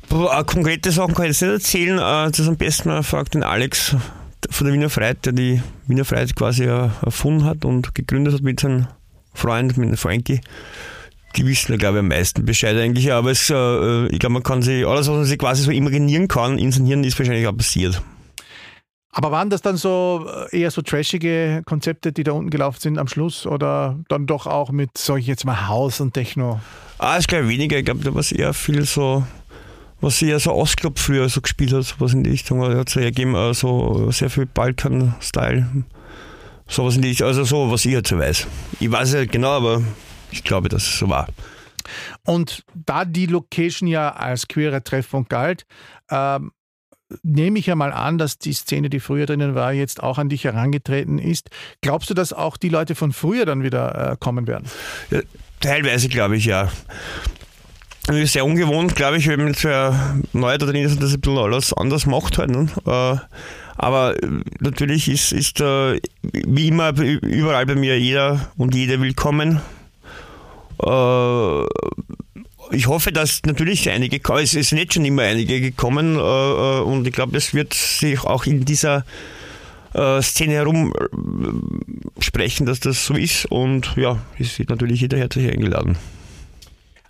konkrete 0.08 0.90
Sachen 0.90 1.14
kann 1.14 1.26
ich 1.26 1.40
jetzt 1.40 1.42
nicht 1.42 1.52
erzählen. 1.52 1.98
Äh, 1.98 2.30
das 2.30 2.48
am 2.48 2.56
besten 2.56 2.88
man 2.88 3.04
fragt 3.04 3.35
den 3.35 3.42
Alex 3.42 3.96
von 4.50 4.66
der 4.66 4.74
Wiener 4.74 4.90
Freiheit, 4.90 5.24
der 5.24 5.32
die 5.32 5.62
Wiener 5.87 6.04
Freiheit 6.04 6.35
quasi 6.35 6.64
erfunden 6.64 7.44
hat 7.44 7.64
und 7.64 7.94
gegründet 7.94 8.35
hat 8.35 8.42
mit 8.42 8.61
seinem 8.61 8.88
Freund, 9.35 9.76
mit 9.76 9.88
dem 9.88 9.96
Frankie. 9.96 10.40
Die 11.37 11.46
wissen, 11.46 11.78
glaube 11.78 11.98
ich, 11.98 12.00
am 12.00 12.08
meisten 12.08 12.44
Bescheid 12.44 12.76
eigentlich. 12.76 13.12
Aber 13.12 13.30
es, 13.30 13.48
äh, 13.48 14.06
ich 14.06 14.18
glaube, 14.18 14.35
man 14.35 14.42
kann 14.42 14.62
sich, 14.62 14.87
alles, 14.87 15.08
was 15.08 15.16
man 15.16 15.24
sich 15.24 15.38
quasi 15.38 15.62
so 15.62 15.70
imaginieren 15.70 16.28
kann, 16.28 16.58
inszenieren, 16.58 17.04
ist 17.04 17.18
wahrscheinlich 17.18 17.46
auch 17.46 17.56
passiert. 17.56 18.02
Aber 19.14 19.31
waren 19.31 19.51
das 19.51 19.61
dann 19.61 19.77
so 19.77 20.27
äh, 20.51 20.61
eher 20.61 20.70
so 20.70 20.81
trashige 20.81 21.62
Konzepte, 21.66 22.12
die 22.12 22.25
da 22.25 22.33
unten 22.33 22.48
gelaufen 22.48 22.81
sind 22.81 22.98
am 22.98 23.09
Schluss 23.09 23.46
oder 23.46 23.98
dann 24.09 24.27
doch 24.27 24.46
auch 24.46 24.70
mit, 24.70 24.96
sag 24.96 25.18
ich 25.18 25.27
jetzt 25.27 25.44
mal, 25.44 25.68
Haus 25.68 26.01
und 26.01 26.14
Techno? 26.14 26.61
Ah, 26.98 27.18
ich 27.18 27.27
glaube 27.27 27.48
weniger. 27.48 27.77
Ich 27.77 27.85
glaube, 27.85 28.03
da 28.03 28.14
war 28.14 28.20
es 28.20 28.33
eher 28.33 28.55
viel 28.55 28.85
so, 28.87 29.27
was 30.01 30.22
eher 30.22 30.40
so 30.40 30.53
Ostclub 30.53 30.98
früher 30.98 31.29
so 31.29 31.42
gespielt 31.42 31.75
hat, 31.75 31.94
was 31.98 32.14
in 32.14 32.25
die 32.25 32.31
Richtung 32.31 32.62
hat 32.62 32.88
es 32.88 32.94
ja 32.94 33.03
gegeben, 33.03 33.35
äh, 33.35 33.53
so 33.53 34.11
sehr 34.11 34.31
viel 34.31 34.46
Balkan-Style. 34.46 35.85
Sowas 36.66 36.96
in 36.96 37.03
die 37.03 37.09
Richtung, 37.09 37.27
also 37.27 37.44
so, 37.44 37.70
was 37.70 37.85
ich 37.85 37.92
jetzt 37.92 38.16
weiß. 38.16 38.46
Ich 38.81 38.90
weiß 38.90 39.11
es 39.11 39.20
nicht 39.20 39.33
genau, 39.33 39.51
aber 39.51 39.83
ich 40.31 40.42
glaube, 40.42 40.70
dass 40.70 40.85
es 40.85 40.98
so 40.98 41.11
war. 41.11 41.29
Und 42.25 42.64
da 42.75 43.05
die 43.05 43.27
Location 43.27 43.88
ja 43.88 44.11
als 44.11 44.48
queere 44.48 44.83
Treffpunkt 44.83 45.29
galt, 45.29 45.66
ähm, 46.11 46.53
nehme 47.22 47.59
ich 47.59 47.66
ja 47.66 47.75
mal 47.75 47.92
an, 47.92 48.18
dass 48.18 48.38
die 48.38 48.53
Szene, 48.53 48.90
die 48.90 49.01
früher 49.01 49.27
drinnen 49.27 49.55
war, 49.55 49.72
jetzt 49.72 50.03
auch 50.03 50.18
an 50.18 50.29
dich 50.29 50.44
herangetreten 50.44 51.18
ist. 51.18 51.51
Glaubst 51.81 52.11
du, 52.11 52.14
dass 52.14 52.33
auch 52.33 52.57
die 52.57 52.68
Leute 52.68 52.94
von 52.94 53.12
früher 53.12 53.46
dann 53.46 53.62
wieder 53.62 54.12
äh, 54.12 54.16
kommen 54.18 54.46
werden? 54.46 54.68
Ja, 55.11 55.20
teilweise 55.61 56.09
glaube 56.09 56.37
ich 56.37 56.46
ja. 56.46 56.70
sehr 58.09 58.44
ungewohnt, 58.44 58.96
glaube 58.96 59.18
ich, 59.18 59.29
wenn 59.29 59.44
man 59.44 59.55
für 59.55 59.94
neu 60.33 60.59
da 60.59 60.66
drin 60.66 60.85
ist 60.85 60.92
und 60.92 61.03
das 61.03 61.14
ein 61.14 61.20
bisschen 61.20 61.38
alles 61.38 61.72
anders 61.72 62.07
macht 62.07 62.38
halt. 62.38 62.51
Ne? 62.51 62.68
Äh, 62.87 63.16
aber 63.77 64.14
natürlich 64.61 65.09
ist, 65.09 65.33
ist 65.33 65.61
äh, 65.61 66.01
wie 66.22 66.68
immer 66.68 66.96
überall 66.98 67.66
bei 67.66 67.75
mir 67.75 67.98
jeder 67.98 68.53
und 68.57 68.75
jede 68.75 69.01
willkommen. 69.01 69.61
Äh, 72.72 72.76
ich 72.76 72.87
hoffe, 72.87 73.12
dass 73.12 73.42
natürlich 73.44 73.88
einige, 73.90 74.20
es 74.35 74.50
sind 74.52 74.78
jetzt 74.78 74.94
schon 74.94 75.04
immer 75.04 75.22
einige 75.22 75.61
gekommen 75.61 76.16
und 76.18 77.06
ich 77.06 77.12
glaube, 77.12 77.37
es 77.37 77.54
wird 77.54 77.74
sich 77.74 78.20
auch 78.24 78.46
in 78.46 78.64
dieser 78.64 79.04
Szene 79.94 80.54
herum 80.54 80.94
sprechen, 82.18 82.64
dass 82.64 82.80
das 82.80 83.04
so 83.04 83.14
ist 83.14 83.44
und 83.46 83.94
ja, 83.96 84.18
es 84.38 84.58
wird 84.58 84.70
natürlich 84.70 85.02
jeder 85.02 85.18
herzlich 85.18 85.52
eingeladen. 85.52 85.98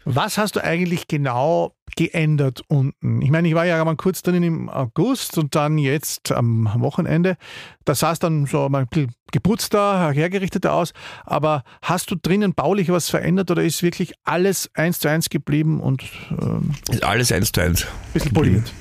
Was 0.05 0.39
hast 0.39 0.57
du 0.57 0.65
eigentlich 0.65 1.07
genau 1.07 1.75
geändert 1.97 2.63
unten? 2.69 3.23
Ich 3.23 3.31
meine, 3.31 3.49
ich 3.49 3.55
war 3.55 3.67
ja 3.67 3.85
mal 3.85 3.97
kurz 3.97 4.23
drin 4.23 4.43
im 4.43 4.69
August 4.69 5.39
und 5.39 5.55
dann 5.55 5.79
jetzt 5.79 6.33
am 6.33 6.69
Wochenende. 6.79 7.37
Da 7.85 7.95
sah 7.95 8.13
es 8.13 8.19
dann 8.19 8.47
so 8.47 8.69
mal 8.69 8.83
ein 8.83 8.89
bisschen 8.89 9.15
geputzter, 9.33 10.13
hergerichteter 10.13 10.73
aus. 10.73 10.93
Aber 11.25 11.63
hast 11.83 12.11
du 12.11 12.17
drinnen 12.17 12.55
baulich 12.55 12.91
was 12.91 13.11
verändert 13.11 13.51
oder 13.51 13.63
ist 13.63 13.83
wirklich 13.83 14.15
alles 14.25 14.71
eins 14.75 14.99
zu 14.99 15.09
eins 15.09 15.31
geblieben 15.31 15.81
und 15.81 16.03
ähm, 16.31 16.73
ist 16.91 17.05
alles 17.05 17.33
eins 17.33 17.53
zu 17.53 17.61
eins. 17.61 17.87
Bisschen 18.13 18.33
poliert. 18.33 18.73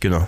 Genau. 0.00 0.26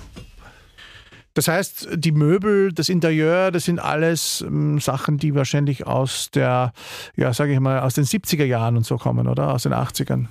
Das 1.35 1.49
heißt, 1.49 1.88
die 1.95 2.12
Möbel, 2.12 2.73
das 2.73 2.91
Interieur, 2.91 3.51
das 3.51 3.65
sind 3.65 3.79
alles 3.81 4.43
ähm, 4.47 4.79
Sachen, 4.81 5.17
die 5.17 5.35
wahrscheinlich 5.35 5.87
aus 5.87 6.31
der, 6.31 6.73
ja, 7.17 7.33
sage 7.33 7.55
ich 7.55 7.61
mal, 7.61 7.81
aus 7.81 7.95
den 7.95 8.05
70er 8.05 8.45
Jahren 8.45 8.77
und 8.77 8.85
so 8.85 8.99
kommen, 8.99 9.27
oder? 9.27 9.55
Aus 9.55 9.62
den 9.62 9.73
80ern. 9.73 10.27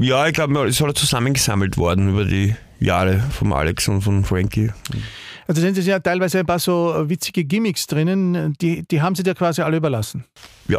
Ja, 0.00 0.28
ich 0.28 0.32
glaube, 0.32 0.56
es 0.64 0.76
ist 0.76 0.80
halt 0.80 0.96
zusammengesammelt 0.96 1.76
worden 1.76 2.10
über 2.10 2.24
die 2.24 2.54
Jahre 2.78 3.18
von 3.18 3.52
Alex 3.52 3.88
und 3.88 4.02
von 4.02 4.24
Frankie. 4.24 4.70
Also 5.48 5.60
sind 5.60 5.76
es 5.76 5.86
ja 5.86 5.98
teilweise 5.98 6.38
ein 6.38 6.46
paar 6.46 6.60
so 6.60 6.94
witzige 7.08 7.44
Gimmicks 7.44 7.88
drinnen, 7.88 8.54
die, 8.60 8.86
die 8.86 9.02
haben 9.02 9.16
sie 9.16 9.24
dir 9.24 9.34
quasi 9.34 9.62
alle 9.62 9.78
überlassen. 9.78 10.24
Ja. 10.68 10.78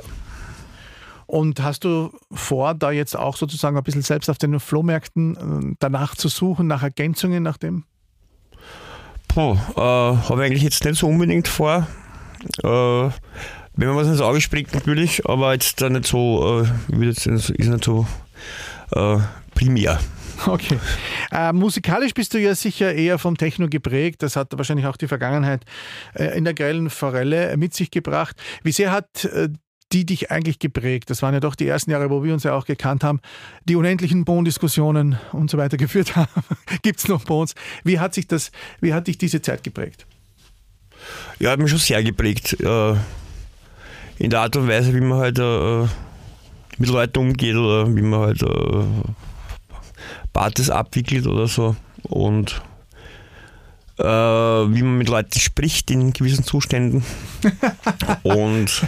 Und 1.25 1.61
hast 1.61 1.83
du 1.83 2.11
vor, 2.31 2.73
da 2.73 2.91
jetzt 2.91 3.17
auch 3.17 3.35
sozusagen 3.35 3.77
ein 3.77 3.83
bisschen 3.83 4.03
selbst 4.03 4.29
auf 4.29 4.37
den 4.37 4.57
Flohmärkten 4.59 5.35
äh, 5.35 5.75
danach 5.79 6.15
zu 6.15 6.29
suchen, 6.29 6.67
nach 6.67 6.81
Ergänzungen, 6.81 7.43
nach 7.43 7.57
dem? 7.57 7.83
Puh, 9.27 9.57
äh, 9.75 9.79
habe 9.79 10.35
ich 10.35 10.45
eigentlich 10.45 10.63
jetzt 10.63 10.85
nicht 10.85 10.97
so 10.97 11.07
unbedingt 11.07 11.47
vor. 11.49 11.87
Äh, 12.63 12.67
wenn 12.67 13.87
man 13.87 13.97
was 13.97 14.07
ins 14.07 14.21
Auge 14.21 14.39
springt, 14.39 14.73
natürlich, 14.73 15.25
aber 15.25 15.53
jetzt 15.53 15.81
da 15.81 15.89
nicht 15.89 16.05
so, 16.05 16.65
äh, 16.89 17.05
ist 17.05 17.27
nicht 17.27 17.83
so 17.83 18.07
äh, 18.91 19.17
primär. 19.53 19.99
Okay. 20.45 20.79
Äh, 21.31 21.51
musikalisch 21.53 22.13
bist 22.13 22.33
du 22.33 22.39
ja 22.39 22.55
sicher 22.55 22.93
eher 22.93 23.19
vom 23.19 23.37
Techno 23.37 23.67
geprägt. 23.67 24.23
Das 24.23 24.35
hat 24.35 24.57
wahrscheinlich 24.57 24.87
auch 24.87 24.97
die 24.97 25.07
Vergangenheit 25.07 25.65
äh, 26.13 26.37
in 26.37 26.45
der 26.45 26.53
grellen 26.53 26.89
Forelle 26.89 27.55
mit 27.57 27.73
sich 27.73 27.91
gebracht. 27.91 28.37
Wie 28.63 28.71
sehr 28.71 28.91
hat 28.91 29.25
äh, 29.25 29.49
die 29.91 30.05
dich 30.05 30.31
eigentlich 30.31 30.59
geprägt? 30.59 31.09
Das 31.09 31.21
waren 31.21 31.33
ja 31.33 31.39
doch 31.39 31.55
die 31.55 31.67
ersten 31.67 31.91
Jahre, 31.91 32.09
wo 32.09 32.23
wir 32.23 32.33
uns 32.33 32.43
ja 32.43 32.53
auch 32.53 32.65
gekannt 32.65 33.03
haben, 33.03 33.19
die 33.65 33.75
unendlichen 33.75 34.23
Bohndiskussionen 34.23 35.17
und 35.31 35.49
so 35.49 35.57
weiter 35.57 35.77
geführt 35.77 36.15
haben. 36.15 36.29
Gibt 36.83 36.99
es 36.99 37.07
noch 37.07 37.25
Bohns? 37.25 37.55
Wie 37.83 37.99
hat 37.99 38.13
sich 38.13 38.27
das, 38.27 38.51
wie 38.81 38.93
hat 38.93 39.07
dich 39.07 39.17
diese 39.17 39.41
Zeit 39.41 39.63
geprägt? 39.63 40.05
Ja, 41.39 41.51
hat 41.51 41.59
mich 41.59 41.69
schon 41.69 41.79
sehr 41.79 42.03
geprägt. 42.03 42.59
Äh, 42.59 42.95
in 44.19 44.29
der 44.29 44.41
Art 44.41 44.55
und 44.57 44.67
Weise, 44.67 44.93
wie 44.93 45.01
man 45.01 45.17
halt 45.17 45.39
äh, 45.39 45.87
mit 46.79 46.89
Leuten 46.89 47.19
umgeht 47.19 47.55
oder 47.55 47.93
wie 47.95 48.01
man 48.01 48.21
halt 48.21 48.41
äh, 48.41 48.83
Partys 50.33 50.69
abwickelt 50.69 51.27
oder 51.27 51.47
so. 51.47 51.75
Und 52.03 52.61
äh, 53.97 54.03
wie 54.03 54.81
man 54.81 54.97
mit 54.97 55.09
Leuten 55.09 55.39
spricht 55.39 55.91
in 55.91 56.13
gewissen 56.13 56.43
Zuständen. 56.43 57.03
und 58.23 58.83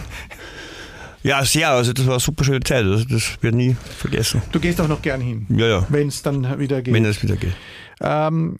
ja, 1.23 1.45
sehr, 1.45 1.69
also 1.69 1.93
das 1.93 2.05
war 2.05 2.13
eine 2.13 2.19
super 2.19 2.43
schöne 2.43 2.61
Zeit, 2.61 2.83
also 2.83 3.05
das 3.05 3.37
wird 3.41 3.53
nie 3.53 3.75
vergessen. 3.97 4.41
Du 4.51 4.59
gehst 4.59 4.81
auch 4.81 4.87
noch 4.87 5.01
gern 5.01 5.21
hin, 5.21 5.45
ja, 5.49 5.67
ja. 5.67 5.87
wenn 5.89 6.07
es 6.07 6.23
dann 6.23 6.59
wieder 6.59 6.81
geht. 6.81 6.93
Wenn 6.93 7.05
es 7.05 7.21
wieder 7.21 7.35
geht. 7.35 7.53
Ähm, 7.99 8.57
ähm, 8.57 8.59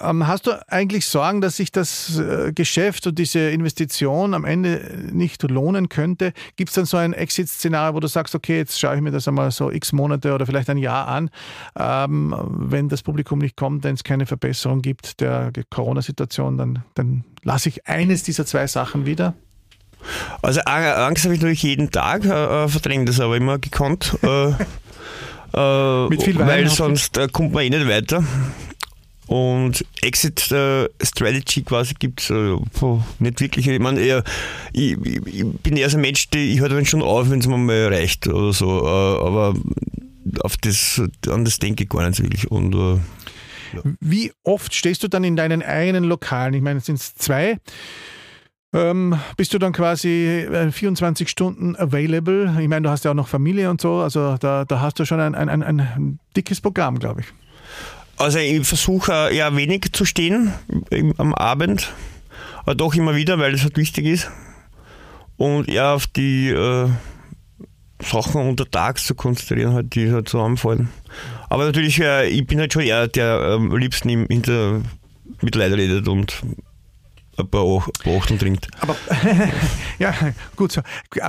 hast 0.00 0.46
du 0.46 0.52
eigentlich 0.68 1.06
Sorgen, 1.06 1.40
dass 1.40 1.56
sich 1.56 1.72
das 1.72 2.18
äh, 2.18 2.52
Geschäft 2.52 3.06
und 3.06 3.18
diese 3.18 3.50
Investition 3.50 4.34
am 4.34 4.44
Ende 4.44 5.08
nicht 5.12 5.42
lohnen 5.42 5.88
könnte? 5.88 6.32
Gibt 6.56 6.70
es 6.70 6.74
dann 6.74 6.86
so 6.86 6.96
ein 6.96 7.12
Exit-Szenario, 7.12 7.94
wo 7.94 8.00
du 8.00 8.08
sagst, 8.08 8.34
okay, 8.34 8.56
jetzt 8.56 8.80
schaue 8.80 8.96
ich 8.96 9.00
mir 9.02 9.10
das 9.10 9.28
einmal 9.28 9.50
so 9.50 9.70
x 9.70 9.92
Monate 9.92 10.34
oder 10.34 10.46
vielleicht 10.46 10.70
ein 10.70 10.78
Jahr 10.78 11.06
an, 11.08 11.30
ähm, 11.78 12.34
wenn 12.48 12.88
das 12.88 13.02
Publikum 13.02 13.38
nicht 13.38 13.56
kommt, 13.56 13.84
wenn 13.84 13.94
es 13.94 14.04
keine 14.04 14.26
Verbesserung 14.26 14.82
gibt 14.82 15.20
der 15.20 15.52
Corona-Situation, 15.70 16.56
dann, 16.56 16.82
dann 16.94 17.24
lasse 17.42 17.68
ich 17.68 17.86
eines 17.86 18.22
dieser 18.22 18.46
zwei 18.46 18.66
Sachen 18.66 19.06
wieder? 19.06 19.34
Also 20.42 20.60
Angst 20.62 21.24
habe 21.24 21.34
ich 21.34 21.40
natürlich 21.40 21.62
jeden 21.62 21.90
Tag, 21.90 22.24
äh, 22.24 22.64
äh 22.64 22.68
verdrängt 22.68 23.08
das 23.08 23.20
aber 23.20 23.36
immer 23.36 23.58
gekonnt. 23.58 24.16
Äh, 24.22 24.48
äh, 25.54 26.08
Mit 26.08 26.22
viel 26.22 26.38
Wein 26.38 26.48
weil 26.48 26.68
sonst 26.68 27.20
kommt 27.32 27.52
man 27.52 27.64
eh 27.64 27.70
nicht 27.70 27.86
weiter. 27.86 28.24
Und 29.30 29.84
Exit 30.02 30.50
äh, 30.50 30.88
Strategy 31.00 31.62
quasi 31.62 31.94
gibt 31.96 32.20
es 32.20 32.30
äh, 32.30 32.56
nicht 33.20 33.40
wirklich. 33.40 33.68
Ich 33.68 33.78
meine, 33.78 34.00
ich, 34.00 34.24
ich, 34.72 35.46
bin 35.62 35.76
eher 35.76 35.88
so 35.88 35.98
ein 35.98 36.00
Mensch, 36.00 36.30
der, 36.30 36.40
ich 36.40 36.58
höre 36.58 36.68
dann 36.68 36.84
schon 36.84 37.00
auf, 37.00 37.30
wenn 37.30 37.38
es 37.38 37.46
mir 37.46 37.56
mal 37.56 37.94
reicht 37.94 38.26
oder 38.26 38.52
so. 38.52 38.80
Äh, 38.80 39.24
aber 39.24 39.54
auf 40.40 40.56
das, 40.56 41.00
an 41.28 41.44
das 41.44 41.60
denke 41.60 41.84
ich 41.84 41.88
gar 41.88 42.08
nicht 42.08 42.20
wirklich. 42.20 42.50
Und, 42.50 42.74
äh, 42.74 42.94
ja. 43.76 43.82
Wie 44.00 44.32
oft 44.42 44.74
stehst 44.74 45.04
du 45.04 45.08
dann 45.08 45.22
in 45.22 45.36
deinen 45.36 45.62
eigenen 45.62 46.02
Lokalen? 46.02 46.54
Ich 46.54 46.62
meine, 46.62 46.78
es 46.78 46.86
sind 46.86 46.98
zwei. 46.98 47.58
Ähm, 48.72 49.16
bist 49.36 49.54
du 49.54 49.58
dann 49.60 49.72
quasi 49.72 50.44
24 50.72 51.24
äh, 51.24 51.30
Stunden 51.30 51.76
available? 51.76 52.52
Ich 52.60 52.66
meine, 52.66 52.82
du 52.82 52.90
hast 52.90 53.04
ja 53.04 53.12
auch 53.12 53.16
noch 53.16 53.28
Familie 53.28 53.70
und 53.70 53.80
so, 53.80 53.98
also 53.98 54.36
da, 54.40 54.64
da 54.64 54.80
hast 54.80 54.98
du 54.98 55.04
schon 55.04 55.20
ein, 55.20 55.36
ein, 55.36 55.48
ein, 55.48 55.62
ein 55.62 56.18
dickes 56.36 56.60
Programm, 56.60 56.98
glaube 56.98 57.20
ich. 57.20 57.26
Also 58.20 58.38
ich 58.38 58.66
versuche 58.68 59.30
eher 59.32 59.56
wenig 59.56 59.94
zu 59.94 60.04
stehen 60.04 60.52
am 61.16 61.34
Abend, 61.34 61.90
aber 62.64 62.74
doch 62.74 62.94
immer 62.94 63.16
wieder, 63.16 63.38
weil 63.38 63.52
das 63.52 63.62
halt 63.62 63.78
wichtig 63.78 64.04
ist. 64.04 64.30
Und 65.38 65.70
eher 65.70 65.94
auf 65.94 66.06
die 66.06 66.50
äh, 66.50 66.90
Sachen 68.02 68.46
unter 68.46 68.70
Tags 68.70 69.06
zu 69.06 69.14
konzentrieren, 69.14 69.72
halt, 69.72 69.94
die 69.94 70.12
halt 70.12 70.28
so 70.28 70.42
anfallen. 70.42 70.90
Aber 71.48 71.64
natürlich, 71.64 71.98
äh, 71.98 72.28
ich 72.28 72.46
bin 72.46 72.60
halt 72.60 72.74
schon 72.74 72.82
eher 72.82 73.08
der 73.08 73.40
am 73.40 73.74
liebsten 73.74 74.10
im, 74.10 74.26
hinter 74.28 74.82
Mitleid 75.40 75.72
redet 75.72 76.06
und 76.06 76.42
ein 77.38 77.48
paar 77.48 77.82
Achteln 78.06 78.38
trinkt. 78.38 78.68
Aber 78.80 78.96
ja, 79.98 80.14
gut 80.56 80.72
so. 80.72 80.82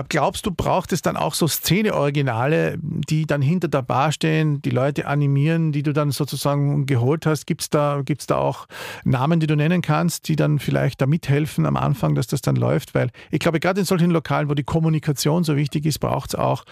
Glaubst 0.09 0.45
du, 0.45 0.51
braucht 0.51 0.91
es 0.93 1.01
dann 1.01 1.17
auch 1.17 1.33
so 1.33 1.47
Szene-Originale, 1.47 2.77
die 2.81 3.25
dann 3.25 3.41
hinter 3.41 3.67
der 3.67 3.81
Bar 3.81 4.11
stehen, 4.11 4.61
die 4.61 4.69
Leute 4.69 5.07
animieren, 5.07 5.71
die 5.71 5.83
du 5.83 5.93
dann 5.93 6.11
sozusagen 6.11 6.85
geholt 6.85 7.25
hast? 7.25 7.45
Gibt 7.45 7.61
es 7.61 7.69
da, 7.69 8.01
gibt's 8.03 8.27
da 8.27 8.37
auch 8.37 8.67
Namen, 9.03 9.39
die 9.39 9.47
du 9.47 9.55
nennen 9.55 9.81
kannst, 9.81 10.27
die 10.27 10.35
dann 10.35 10.59
vielleicht 10.59 11.01
da 11.01 11.07
mithelfen 11.07 11.65
am 11.65 11.77
Anfang, 11.77 12.15
dass 12.15 12.27
das 12.27 12.41
dann 12.41 12.55
läuft? 12.55 12.93
Weil 12.95 13.11
ich 13.29 13.39
glaube, 13.39 13.59
gerade 13.59 13.79
in 13.79 13.85
solchen 13.85 14.11
Lokalen, 14.11 14.49
wo 14.49 14.53
die 14.53 14.63
Kommunikation 14.63 15.43
so 15.43 15.55
wichtig 15.55 15.85
ist, 15.85 15.99
braucht 15.99 16.33
es 16.33 16.35
auch 16.35 16.65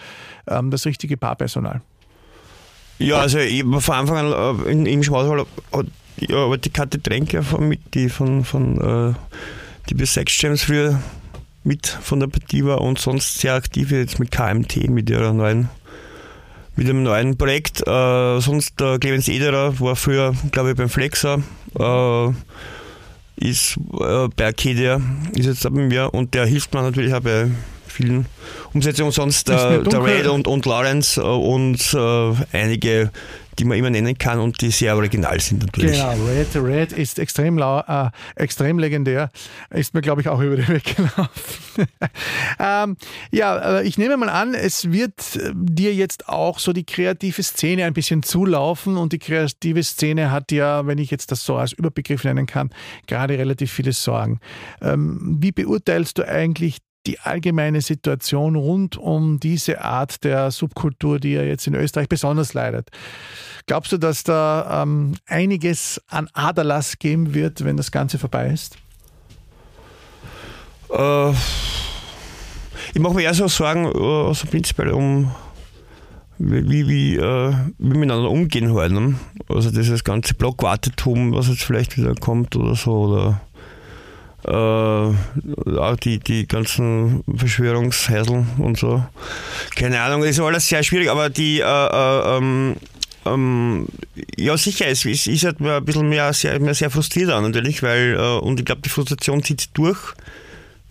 ähm, 0.48 0.70
das 0.70 0.86
richtige 0.86 1.16
Barpersonal. 1.16 1.80
Ja, 2.98 3.16
also 3.16 3.38
ich, 3.38 3.62
von 3.62 3.94
Anfang 3.94 4.16
an 4.18 4.66
äh, 4.66 4.70
in, 4.70 4.84
im 4.84 5.02
Schwarzwald 5.02 5.46
hat 5.72 5.86
ja, 6.20 6.44
aber 6.44 6.58
die 6.58 6.70
Karte 6.70 7.02
Tränke 7.02 7.42
mit, 7.58 7.94
die 7.94 8.08
von, 8.08 8.44
von 8.44 9.12
äh, 9.12 9.14
die 9.88 9.94
bis 9.94 10.14
Sex 10.14 10.40
Jams 10.40 10.62
früher 10.62 11.00
mit 11.64 11.86
von 11.86 12.20
der 12.20 12.26
Partie 12.26 12.64
war 12.64 12.80
und 12.80 12.98
sonst 12.98 13.38
sehr 13.38 13.54
aktiv 13.54 13.90
jetzt 13.90 14.18
mit 14.18 14.30
KMT, 14.30 14.88
mit 14.88 15.10
ihrer 15.10 15.32
neuen 15.32 15.68
mit 16.76 16.88
einem 16.88 17.02
neuen 17.02 17.36
Projekt. 17.36 17.86
Äh, 17.86 18.40
sonst 18.40 18.80
der 18.80 18.98
Clemens 18.98 19.28
Ederer 19.28 19.78
war 19.80 19.96
früher, 19.96 20.34
glaube 20.50 20.70
ich, 20.70 20.76
beim 20.76 20.88
Flexer, 20.88 21.42
äh, 21.78 22.28
ist 23.36 23.76
äh, 23.76 24.28
bei 24.34 24.46
Arcadia, 24.46 25.00
ist 25.34 25.46
jetzt 25.46 25.62
bei 25.62 25.70
mir 25.70 26.14
und 26.14 26.32
der 26.34 26.46
hilft 26.46 26.72
mir 26.72 26.82
natürlich 26.82 27.12
auch 27.12 27.20
bei 27.20 27.50
vielen 28.00 28.26
Umsetzungen. 28.72 29.12
Sonst 29.12 29.48
äh, 29.48 29.82
der 29.82 30.04
Red 30.04 30.26
und, 30.26 30.46
und 30.46 30.66
Lawrence 30.66 31.20
äh, 31.20 31.24
und 31.24 31.94
äh, 31.94 32.56
einige 32.56 33.10
die 33.60 33.66
man 33.66 33.76
immer 33.76 33.90
nennen 33.90 34.16
kann 34.16 34.40
und 34.40 34.60
die 34.62 34.70
sehr 34.70 34.96
original 34.96 35.38
sind 35.38 35.62
natürlich. 35.62 35.92
Genau, 35.92 36.14
Red, 36.26 36.56
Red 36.56 36.92
ist 36.92 37.18
extrem, 37.18 37.58
äh, 37.58 38.10
extrem 38.34 38.78
legendär. 38.78 39.30
Ist 39.68 39.92
mir, 39.92 40.00
glaube 40.00 40.22
ich, 40.22 40.28
auch 40.28 40.40
über 40.40 40.56
den 40.56 40.68
Weg 40.68 40.96
gelaufen. 40.96 41.28
ähm, 42.58 42.96
ja, 43.30 43.78
äh, 43.78 43.86
ich 43.86 43.98
nehme 43.98 44.16
mal 44.16 44.30
an, 44.30 44.54
es 44.54 44.90
wird 44.90 45.36
äh, 45.36 45.52
dir 45.54 45.94
jetzt 45.94 46.28
auch 46.28 46.58
so 46.58 46.72
die 46.72 46.84
kreative 46.84 47.42
Szene 47.42 47.84
ein 47.84 47.92
bisschen 47.92 48.22
zulaufen 48.22 48.96
und 48.96 49.12
die 49.12 49.18
kreative 49.18 49.82
Szene 49.82 50.30
hat 50.30 50.52
ja, 50.52 50.86
wenn 50.86 50.98
ich 50.98 51.10
jetzt 51.10 51.30
das 51.30 51.44
so 51.44 51.56
als 51.56 51.72
Überbegriff 51.72 52.24
nennen 52.24 52.46
kann, 52.46 52.70
gerade 53.06 53.36
relativ 53.38 53.70
viele 53.72 53.92
Sorgen. 53.92 54.40
Ähm, 54.80 55.36
wie 55.40 55.52
beurteilst 55.52 56.16
du 56.16 56.26
eigentlich 56.26 56.78
die 57.06 57.18
allgemeine 57.20 57.80
Situation 57.80 58.56
rund 58.56 58.96
um 58.96 59.40
diese 59.40 59.82
Art 59.82 60.22
der 60.24 60.50
Subkultur, 60.50 61.18
die 61.18 61.32
ja 61.32 61.42
jetzt 61.42 61.66
in 61.66 61.74
Österreich 61.74 62.08
besonders 62.08 62.54
leidet. 62.54 62.90
Glaubst 63.66 63.92
du, 63.92 63.98
dass 63.98 64.24
da 64.24 64.82
ähm, 64.82 65.14
einiges 65.26 66.00
an 66.08 66.28
Aderlass 66.32 66.98
geben 66.98 67.34
wird, 67.34 67.64
wenn 67.64 67.76
das 67.76 67.90
Ganze 67.90 68.18
vorbei 68.18 68.48
ist? 68.48 68.76
Äh, 70.90 71.30
ich 72.92 72.98
mache 73.00 73.14
mir 73.14 73.22
eher 73.22 73.34
so 73.34 73.48
Sorgen, 73.48 73.86
also 73.86 74.46
prinzipiell 74.46 74.90
um 74.90 75.30
wie, 76.40 76.88
wie, 76.88 77.16
äh, 77.16 77.54
wie 77.78 77.98
miteinander 77.98 78.30
umgehen 78.30 78.74
halt. 78.74 78.92
Ne? 78.92 79.14
Also 79.48 79.70
dieses 79.70 80.04
ganze 80.04 80.34
Blockwartetum, 80.34 81.34
was 81.34 81.48
jetzt 81.48 81.62
vielleicht 81.62 81.96
wieder 81.98 82.14
kommt 82.14 82.56
oder 82.56 82.74
so, 82.74 82.92
oder 82.92 83.40
äh, 84.44 84.50
auch 84.50 85.96
die, 86.02 86.18
die 86.18 86.46
ganzen 86.46 87.22
Verschwörungshäsel 87.34 88.46
und 88.58 88.78
so. 88.78 89.04
Keine 89.76 90.00
Ahnung, 90.00 90.24
ist 90.24 90.40
alles 90.40 90.68
sehr 90.68 90.82
schwierig, 90.82 91.10
aber 91.10 91.30
die, 91.30 91.60
äh, 91.60 91.64
äh, 91.64 92.36
ähm, 92.36 92.76
ähm, 93.26 93.86
ja 94.38 94.56
sicher, 94.56 94.86
es, 94.88 95.04
es 95.04 95.26
ist 95.26 95.44
halt 95.44 95.60
ein 95.60 95.84
bisschen 95.84 96.08
mehr 96.08 96.32
sehr, 96.32 96.58
mehr 96.58 96.74
sehr 96.74 96.90
frustriert 96.90 97.30
an 97.30 97.44
natürlich, 97.44 97.82
weil, 97.82 98.14
äh, 98.14 98.38
und 98.38 98.58
ich 98.58 98.64
glaube, 98.64 98.82
die 98.82 98.88
Frustration 98.88 99.42
zieht 99.42 99.70
durch 99.74 100.14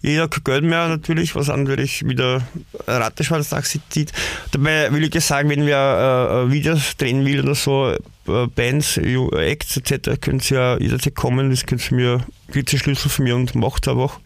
jeder 0.02 0.28
Geld 0.28 0.64
mehr 0.64 0.88
natürlich, 0.88 1.36
was 1.36 1.48
natürlich 1.48 2.08
wieder 2.08 2.42
Rattenschwanz 2.88 3.54
zieht. 3.90 4.14
Dabei 4.52 4.92
will 4.94 5.04
ich 5.04 5.14
ja 5.14 5.22
sagen, 5.22 5.50
wenn 5.50 5.66
wer 5.66 6.46
äh, 6.48 6.52
Videos 6.52 6.96
drehen 6.98 7.26
will 7.26 7.42
oder 7.42 7.56
so, 7.56 7.92
äh, 8.28 8.48
Bands, 8.56 8.98
Acts 8.98 9.78
etc., 9.78 10.22
können 10.22 10.40
sie 10.40 10.56
ja 10.56 10.78
jederzeit 10.78 11.16
kommen, 11.16 11.50
das 11.50 11.66
können 11.66 11.80
sie 11.80 11.96
mir, 11.96 12.22
Schlüssel 12.54 13.10
von 13.10 13.26
mir 13.26 13.36
und 13.36 13.56
macht 13.56 13.86
es 13.86 13.92
einfach. 13.92 14.20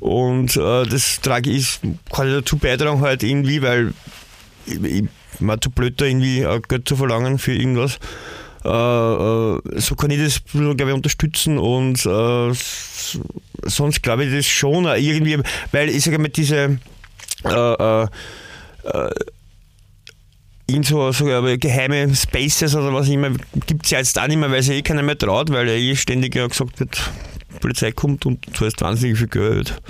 Und 0.00 0.56
äh, 0.56 0.84
das 0.84 1.20
trage 1.20 1.50
ich, 1.50 1.80
kann 2.12 2.28
ich 2.28 2.34
dazu 2.34 2.58
beitragen 2.58 3.00
halt 3.00 3.22
irgendwie, 3.22 3.62
weil 3.62 3.94
ich, 4.66 4.82
ich 4.82 5.04
mir 5.40 5.60
zu 5.60 5.70
blöd 5.70 6.00
da 6.00 6.04
irgendwie 6.04 6.46
Geld 6.68 6.88
zu 6.88 6.96
verlangen 6.96 7.38
für 7.38 7.54
irgendwas. 7.54 7.98
Äh, 8.64 8.68
äh, 8.68 9.80
so 9.80 9.94
kann 9.94 10.10
ich 10.10 10.20
das, 10.22 10.42
glaube 10.52 10.88
ich, 10.88 10.94
unterstützen 10.94 11.58
und 11.58 12.04
äh, 12.06 12.52
sonst 13.62 14.02
glaube 14.02 14.24
ich 14.24 14.34
das 14.34 14.46
schon 14.46 14.86
irgendwie, 14.86 15.38
weil 15.72 15.90
ich 15.90 16.04
sage 16.04 16.18
mal, 16.18 16.28
diese 16.28 16.78
äh, 17.44 18.06
in 20.66 20.82
so, 20.82 21.12
so 21.12 21.26
geheime 21.58 22.14
Spaces 22.14 22.74
oder 22.74 22.92
was 22.94 23.08
immer, 23.08 23.30
gibt 23.66 23.84
es 23.84 23.90
ja 23.90 23.98
jetzt 23.98 24.18
auch 24.18 24.26
nicht 24.26 24.38
mehr, 24.38 24.50
weil 24.50 24.62
sich 24.62 24.78
eh 24.78 24.82
keiner 24.82 25.02
mehr 25.02 25.18
traut, 25.18 25.50
weil 25.50 25.68
ja 25.68 25.74
eh 25.74 25.94
ständig 25.94 26.34
ja 26.34 26.46
gesagt 26.46 26.80
wird, 26.80 26.98
Polizei 27.60 27.92
kommt 27.92 28.26
und 28.26 28.46
du 28.58 28.66
hast 28.66 28.80
wahnsinnig 28.80 29.18
viel 29.18 29.28
Geld. 29.28 29.80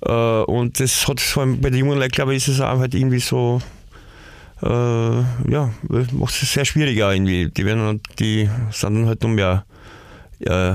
und 0.00 0.80
das 0.80 1.08
hat 1.08 1.20
vor 1.20 1.42
allem 1.42 1.60
bei 1.60 1.70
den 1.70 1.80
jungen 1.80 1.98
Leuten, 1.98 2.12
glaube 2.12 2.34
ich, 2.34 2.48
ist 2.48 2.54
es 2.54 2.60
auch 2.60 2.78
halt 2.78 2.94
irgendwie 2.94 3.20
so, 3.20 3.60
äh, 4.62 4.68
ja, 5.50 5.70
macht 6.12 6.42
es 6.42 6.52
sehr 6.52 6.64
schwierig 6.64 6.96
irgendwie. 6.96 7.50
Die, 7.50 7.64
werden, 7.64 8.00
die 8.18 8.48
sind 8.70 8.94
dann 8.94 9.06
halt 9.06 9.22
noch 9.22 9.30
mehr 9.30 9.64
äh, 10.40 10.74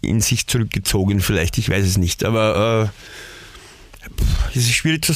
in 0.00 0.20
sich 0.20 0.46
zurückgezogen, 0.46 1.20
vielleicht, 1.20 1.58
ich 1.58 1.70
weiß 1.70 1.84
es 1.84 1.98
nicht. 1.98 2.24
Aber 2.24 2.90
äh, 2.92 4.08
es 4.50 4.56
ist 4.56 4.72
schwierig 4.72 5.04
zu. 5.04 5.14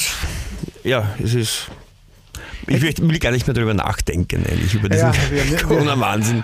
Ja, 0.83 1.15
es 1.23 1.33
ist. 1.33 1.67
Ich 2.69 2.81
will 2.81 3.19
gar 3.19 3.31
nicht 3.31 3.47
mehr 3.47 3.53
darüber 3.53 3.73
nachdenken, 3.73 4.45
eigentlich, 4.45 4.73
über 4.73 4.89
diesen 4.89 5.13
ja, 5.13 5.57
Corona-Wahnsinn 5.63 6.43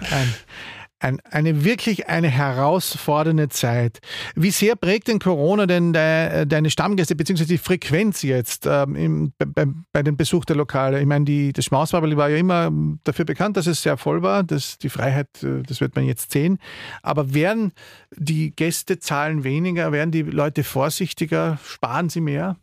ein, 1.04 1.20
eine 1.30 1.66
wirklich 1.66 2.08
eine 2.08 2.30
herausfordernde 2.30 3.50
Zeit. 3.50 4.00
Wie 4.36 4.52
sehr 4.52 4.76
prägt 4.76 5.10
denn 5.10 5.20
Corona 5.20 5.66
denn 5.66 5.92
de, 5.92 6.46
deine 6.46 6.70
Stammgäste 6.70 7.16
bzw. 7.16 7.46
die 7.46 7.58
Frequenz 7.58 8.22
jetzt 8.22 8.66
ähm, 8.66 8.96
im, 8.96 9.34
bei, 9.38 9.66
bei 9.92 10.02
dem 10.02 10.16
Besuch 10.16 10.46
der 10.46 10.56
Lokale? 10.56 11.02
Ich 11.02 11.06
meine, 11.06 11.26
die, 11.26 11.52
das 11.52 11.66
Schmauswaberl 11.66 12.16
war 12.16 12.30
ja 12.30 12.38
immer 12.38 12.72
dafür 13.04 13.26
bekannt, 13.26 13.58
dass 13.58 13.68
es 13.68 13.82
sehr 13.82 13.98
voll 13.98 14.22
war. 14.22 14.44
Das, 14.44 14.78
die 14.78 14.90
Freiheit, 14.90 15.28
äh, 15.44 15.62
das 15.68 15.82
wird 15.82 15.96
man 15.96 16.06
jetzt 16.06 16.32
sehen. 16.32 16.58
Aber 17.02 17.34
werden 17.34 17.74
die 18.16 18.52
Gästezahlen 18.52 19.44
weniger? 19.44 19.92
Werden 19.92 20.12
die 20.12 20.22
Leute 20.22 20.64
vorsichtiger? 20.64 21.60
Sparen 21.66 22.10
sie 22.10 22.22
mehr? 22.22 22.56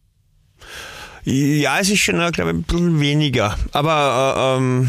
Ja, 1.25 1.79
es 1.79 1.91
ist 1.91 2.01
schon, 2.01 2.17
glaube 2.33 2.51
ich, 2.51 2.57
ein 2.57 2.63
bisschen 2.63 3.01
weniger. 3.01 3.59
Aber 3.73 4.57
äh, 4.57 4.59
ähm 4.59 4.89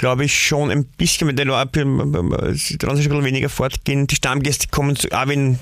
glaube 0.00 0.24
ich, 0.24 0.34
schon 0.34 0.70
ein 0.70 0.86
bisschen 0.86 1.26
mit 1.26 1.38
den 1.38 1.48
Leuten, 1.48 2.10
die 2.54 2.78
trauen 2.78 2.96
sich 2.96 3.04
ein 3.04 3.10
bisschen 3.10 3.24
weniger 3.24 3.50
fortgehen. 3.50 4.06
Die 4.06 4.14
Stammgäste 4.14 4.68
kommen, 4.68 4.96
auch 5.12 5.28
wenn 5.28 5.58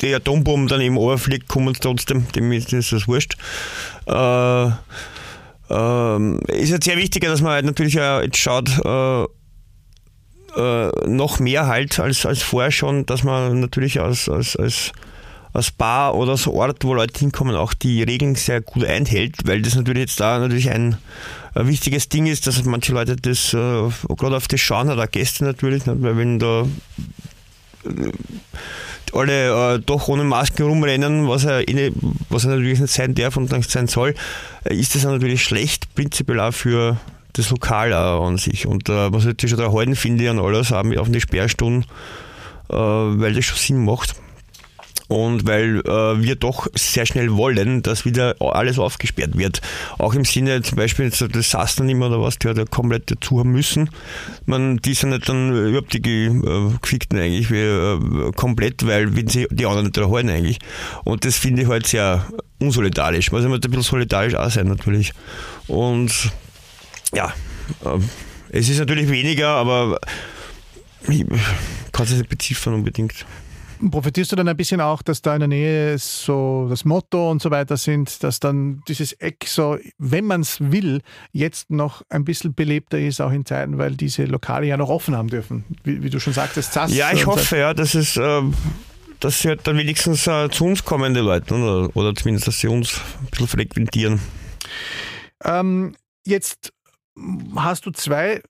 der 0.00 0.16
Atombomben 0.16 0.66
dann 0.66 0.80
eben 0.80 0.96
überfliegt, 0.96 1.46
kommen 1.46 1.76
trotzdem, 1.78 2.26
dem 2.32 2.50
ist 2.52 2.72
das 2.72 3.06
wurscht. 3.06 3.36
Äh, 4.06 4.66
äh, 5.68 6.58
ist 6.58 6.70
jetzt 6.70 6.84
sehr 6.86 6.96
wichtig, 6.96 7.22
dass 7.24 7.42
man 7.42 7.52
halt 7.52 7.66
natürlich 7.66 8.00
auch 8.00 8.22
jetzt 8.22 8.38
schaut, 8.38 8.70
äh, 8.82 9.24
äh, 10.56 10.90
noch 11.06 11.38
mehr 11.38 11.66
halt 11.66 12.00
als, 12.00 12.24
als 12.24 12.40
vorher 12.40 12.72
schon, 12.72 13.04
dass 13.04 13.24
man 13.24 13.60
natürlich 13.60 14.00
als, 14.00 14.26
als, 14.26 14.56
als 14.56 14.92
als 15.52 15.70
Bar 15.70 16.14
oder 16.14 16.36
so 16.38 16.54
Ort, 16.54 16.82
wo 16.82 16.94
Leute 16.94 17.18
hinkommen, 17.18 17.56
auch 17.56 17.74
die 17.74 18.02
Regeln 18.02 18.36
sehr 18.36 18.62
gut 18.62 18.84
einhält, 18.84 19.36
weil 19.44 19.60
das 19.60 19.74
natürlich 19.74 20.00
jetzt 20.00 20.20
da 20.20 20.38
natürlich 20.38 20.70
ein, 20.70 20.96
ein 21.54 21.68
wichtiges 21.68 22.08
Ding 22.08 22.26
ist, 22.26 22.46
dass 22.46 22.64
manche 22.64 22.92
Leute 22.92 23.16
das 23.16 23.52
äh, 23.52 23.56
gerade 24.16 24.36
auf 24.36 24.48
das 24.48 24.60
schauen, 24.60 24.88
auch 24.88 25.10
Gäste 25.10 25.44
natürlich, 25.44 25.86
nicht? 25.86 26.02
weil 26.02 26.16
wenn 26.16 26.38
da 26.38 26.66
äh, 27.84 28.12
alle 29.12 29.74
äh, 29.74 29.78
doch 29.78 30.08
ohne 30.08 30.24
Masken 30.24 30.66
rumrennen, 30.66 31.28
was 31.28 31.44
er, 31.44 31.68
eh 31.68 31.92
was 32.30 32.44
er 32.44 32.50
natürlich 32.50 32.80
nicht 32.80 32.92
sein 32.92 33.14
darf 33.14 33.36
und 33.36 33.52
nicht 33.52 33.70
sein 33.70 33.86
soll, 33.86 34.14
äh, 34.64 34.74
ist 34.74 34.94
das 34.94 35.04
natürlich 35.04 35.42
schlecht, 35.42 35.94
prinzipiell 35.94 36.40
auch 36.40 36.54
für 36.54 36.98
das 37.34 37.50
Lokal 37.50 37.92
auch 37.92 38.26
an 38.26 38.38
sich. 38.38 38.66
Und 38.66 38.88
äh, 38.88 39.10
man 39.10 39.20
sollte 39.20 39.48
schon 39.48 39.58
da 39.58 39.72
halten, 39.72 39.96
finde 39.96 40.24
ich, 40.24 40.30
an 40.30 40.38
alles, 40.38 40.72
auch 40.72 40.84
auf 40.98 41.10
die 41.10 41.20
Sperrstunden, 41.20 41.84
äh, 42.70 42.74
weil 42.74 43.34
das 43.34 43.44
schon 43.44 43.58
Sinn 43.58 43.84
macht 43.84 44.14
und 45.08 45.46
weil 45.46 45.80
äh, 45.80 46.22
wir 46.22 46.36
doch 46.36 46.66
sehr 46.74 47.06
schnell 47.06 47.32
wollen, 47.32 47.82
dass 47.82 48.04
wieder 48.04 48.36
alles 48.40 48.78
aufgesperrt 48.78 49.36
wird. 49.36 49.60
Auch 49.98 50.14
im 50.14 50.24
Sinne 50.24 50.62
zum 50.62 50.76
Beispiel 50.76 51.10
das 51.10 51.50
Sassen 51.50 51.88
immer 51.88 52.06
oder 52.06 52.20
was, 52.20 52.38
die 52.38 52.48
hat 52.48 52.58
ja 52.58 52.64
komplett 52.64 53.10
dazu 53.10 53.38
haben 53.38 53.52
müssen. 53.52 53.90
Man, 54.46 54.78
die 54.78 54.94
sind 54.94 55.10
nicht 55.10 55.28
dann 55.28 55.54
überhaupt 55.68 55.92
die 55.92 56.24
äh, 56.26 56.70
Gefickten 56.80 57.18
eigentlich 57.18 57.50
wie, 57.50 57.58
äh, 57.58 58.32
komplett, 58.36 58.86
weil 58.86 59.14
wenn 59.16 59.28
sie 59.28 59.46
die 59.50 59.66
anderen 59.66 59.86
nicht 59.86 59.98
halten 59.98 60.30
eigentlich. 60.30 60.58
Und 61.04 61.24
das 61.24 61.36
finde 61.36 61.62
ich 61.62 61.68
halt 61.68 61.86
sehr 61.86 62.26
unsolidarisch. 62.58 63.32
Man 63.32 63.42
muss 63.46 63.54
ein 63.54 63.60
bisschen 63.60 63.82
solidarisch 63.82 64.34
auch 64.34 64.50
sein 64.50 64.66
natürlich. 64.66 65.12
Und 65.66 66.30
ja, 67.14 67.32
äh, 67.84 67.98
es 68.50 68.68
ist 68.68 68.78
natürlich 68.78 69.08
weniger, 69.08 69.48
aber 69.48 69.98
ich 71.08 71.24
kann 71.92 72.06
es 72.06 72.12
nicht 72.12 72.28
beziffern 72.28 72.74
unbedingt. 72.74 73.24
Profitierst 73.90 74.32
du 74.32 74.36
dann 74.36 74.48
ein 74.48 74.56
bisschen 74.56 74.80
auch, 74.80 75.02
dass 75.02 75.22
da 75.22 75.34
in 75.34 75.40
der 75.40 75.48
Nähe 75.48 75.98
so 75.98 76.66
das 76.68 76.84
Motto 76.84 77.30
und 77.30 77.42
so 77.42 77.50
weiter 77.50 77.76
sind, 77.76 78.22
dass 78.22 78.38
dann 78.40 78.82
dieses 78.86 79.12
Eck 79.14 79.44
so, 79.46 79.78
wenn 79.98 80.24
man 80.24 80.42
es 80.42 80.60
will, 80.60 81.02
jetzt 81.32 81.70
noch 81.70 82.02
ein 82.08 82.24
bisschen 82.24 82.54
belebter 82.54 82.98
ist, 82.98 83.20
auch 83.20 83.32
in 83.32 83.44
Zeiten, 83.44 83.78
weil 83.78 83.96
diese 83.96 84.24
Lokale 84.24 84.66
ja 84.66 84.76
noch 84.76 84.88
offen 84.88 85.16
haben 85.16 85.28
dürfen, 85.28 85.64
wie, 85.84 86.02
wie 86.02 86.10
du 86.10 86.20
schon 86.20 86.32
sagtest. 86.32 86.72
Zass 86.72 86.94
ja, 86.94 87.12
ich 87.12 87.26
hoffe, 87.26 87.58
ja, 87.58 87.74
dass 87.74 87.94
es, 87.94 88.16
äh, 88.16 88.42
dass 89.20 89.40
sie 89.40 89.48
halt 89.48 89.66
dann 89.66 89.76
wenigstens 89.76 90.26
äh, 90.26 90.48
zu 90.50 90.64
uns 90.64 90.84
kommen, 90.84 91.14
die 91.14 91.20
Leute, 91.20 91.54
oder, 91.54 91.96
oder 91.96 92.14
zumindest, 92.14 92.46
dass 92.46 92.60
sie 92.60 92.68
uns 92.68 93.00
ein 93.20 93.26
bisschen 93.30 93.48
frequentieren. 93.48 94.20
Ähm, 95.44 95.96
jetzt 96.24 96.72
hast 97.56 97.86
du 97.86 97.90
zwei 97.90 98.42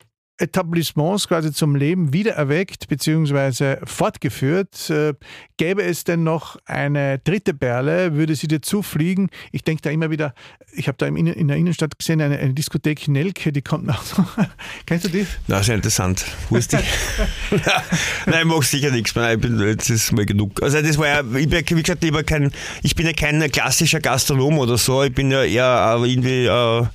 Etablissements 0.42 1.28
quasi 1.28 1.52
zum 1.52 1.76
Leben 1.76 2.12
wiedererweckt 2.12 2.88
bzw. 2.88 3.76
fortgeführt. 3.84 4.90
Äh, 4.90 5.14
gäbe 5.56 5.82
es 5.84 6.02
denn 6.04 6.24
noch 6.24 6.56
eine 6.66 7.20
dritte 7.20 7.54
Perle, 7.54 8.14
würde 8.14 8.34
sie 8.34 8.48
dir 8.48 8.60
zufliegen? 8.60 9.30
Ich 9.52 9.62
denke 9.62 9.82
da 9.82 9.90
immer 9.90 10.10
wieder, 10.10 10.34
ich 10.74 10.88
habe 10.88 10.98
da 10.98 11.06
in 11.06 11.48
der 11.48 11.56
Innenstadt 11.56 11.98
gesehen, 11.98 12.20
eine, 12.20 12.38
eine 12.38 12.54
Diskothek 12.54 13.06
Nelke, 13.06 13.52
die 13.52 13.62
kommt 13.62 13.86
nach. 13.86 14.02
Kennst 14.86 15.04
du 15.04 15.08
die? 15.10 15.26
Na, 15.46 15.62
sehr 15.62 15.76
interessant. 15.76 16.24
Ist 16.50 16.72
die? 16.72 16.76
Nein, 18.26 18.40
ich 18.40 18.44
mache 18.44 18.64
sicher 18.64 18.90
nichts 18.90 19.14
mehr. 19.14 19.34
Ich 19.34 19.40
bin, 19.40 19.60
jetzt 19.60 19.90
ist 19.90 20.12
mal 20.12 20.26
genug. 20.26 20.60
Also 20.62 20.82
das 20.82 20.98
war 20.98 21.06
ja, 21.06 21.20
ich 21.20 21.48
bin, 21.48 21.64
wie 21.68 21.82
gesagt, 21.82 22.02
lieber 22.02 22.24
kein, 22.24 22.50
ich 22.82 22.96
bin 22.96 23.06
ja 23.06 23.12
kein 23.12 23.40
klassischer 23.52 24.00
Gastronom 24.00 24.58
oder 24.58 24.76
so. 24.76 25.04
Ich 25.04 25.14
bin 25.14 25.30
ja 25.30 25.44
eher 25.44 25.96
irgendwie 26.02 26.46
äh, 26.46 26.86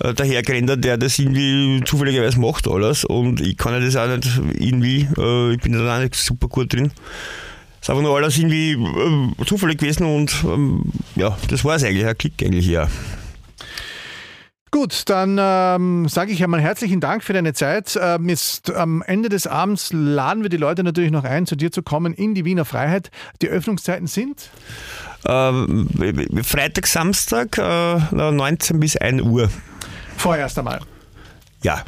äh, 0.00 0.14
dahergerendert, 0.14 0.84
der 0.84 0.98
das 0.98 1.18
irgendwie 1.18 1.82
zufälligerweise 1.84 2.38
macht 2.38 2.68
alles 2.68 3.04
und 3.04 3.40
ich 3.40 3.56
kann 3.56 3.72
ja 3.72 3.80
das 3.80 3.96
auch 3.96 4.08
nicht 4.08 4.28
irgendwie, 4.58 5.08
äh, 5.16 5.54
ich 5.54 5.60
bin 5.60 5.72
da 5.72 5.96
auch 5.96 6.00
nicht 6.00 6.14
super 6.14 6.48
gut 6.48 6.72
drin. 6.72 6.92
Es 7.80 7.88
ist 7.88 7.90
einfach 7.90 8.02
nur 8.02 8.16
alles 8.16 8.36
irgendwie 8.36 8.72
äh, 8.72 9.44
zufällig 9.44 9.78
gewesen 9.78 10.06
und 10.06 10.44
ähm, 10.44 10.82
ja, 11.14 11.36
das 11.48 11.64
war 11.64 11.76
es 11.76 11.84
eigentlich, 11.84 12.06
ein 12.06 12.18
Klick 12.18 12.42
eigentlich, 12.42 12.66
ja. 12.66 12.88
Gut, 14.72 15.04
dann 15.06 15.38
ähm, 15.40 16.06
sage 16.06 16.32
ich 16.32 16.44
einmal 16.44 16.60
herzlichen 16.60 17.00
Dank 17.00 17.24
für 17.24 17.32
deine 17.32 17.54
Zeit. 17.54 17.98
Ähm, 17.98 18.28
jetzt 18.28 18.70
am 18.70 19.00
Ende 19.00 19.30
des 19.30 19.46
Abends 19.46 19.90
laden 19.92 20.42
wir 20.42 20.50
die 20.50 20.58
Leute 20.58 20.82
natürlich 20.82 21.10
noch 21.10 21.24
ein, 21.24 21.46
zu 21.46 21.56
dir 21.56 21.72
zu 21.72 21.82
kommen 21.82 22.12
in 22.12 22.34
die 22.34 22.44
Wiener 22.44 22.66
Freiheit. 22.66 23.10
Die 23.40 23.48
Öffnungszeiten 23.48 24.06
sind? 24.06 24.50
Ähm, 25.26 25.88
Freitag, 26.42 26.88
Samstag, 26.88 27.56
äh, 27.56 27.98
19 28.12 28.78
bis 28.78 28.96
1 28.96 29.22
Uhr. 29.22 29.48
Vorerst 30.16 30.58
einmal. 30.58 30.80
Ja. 31.62 31.84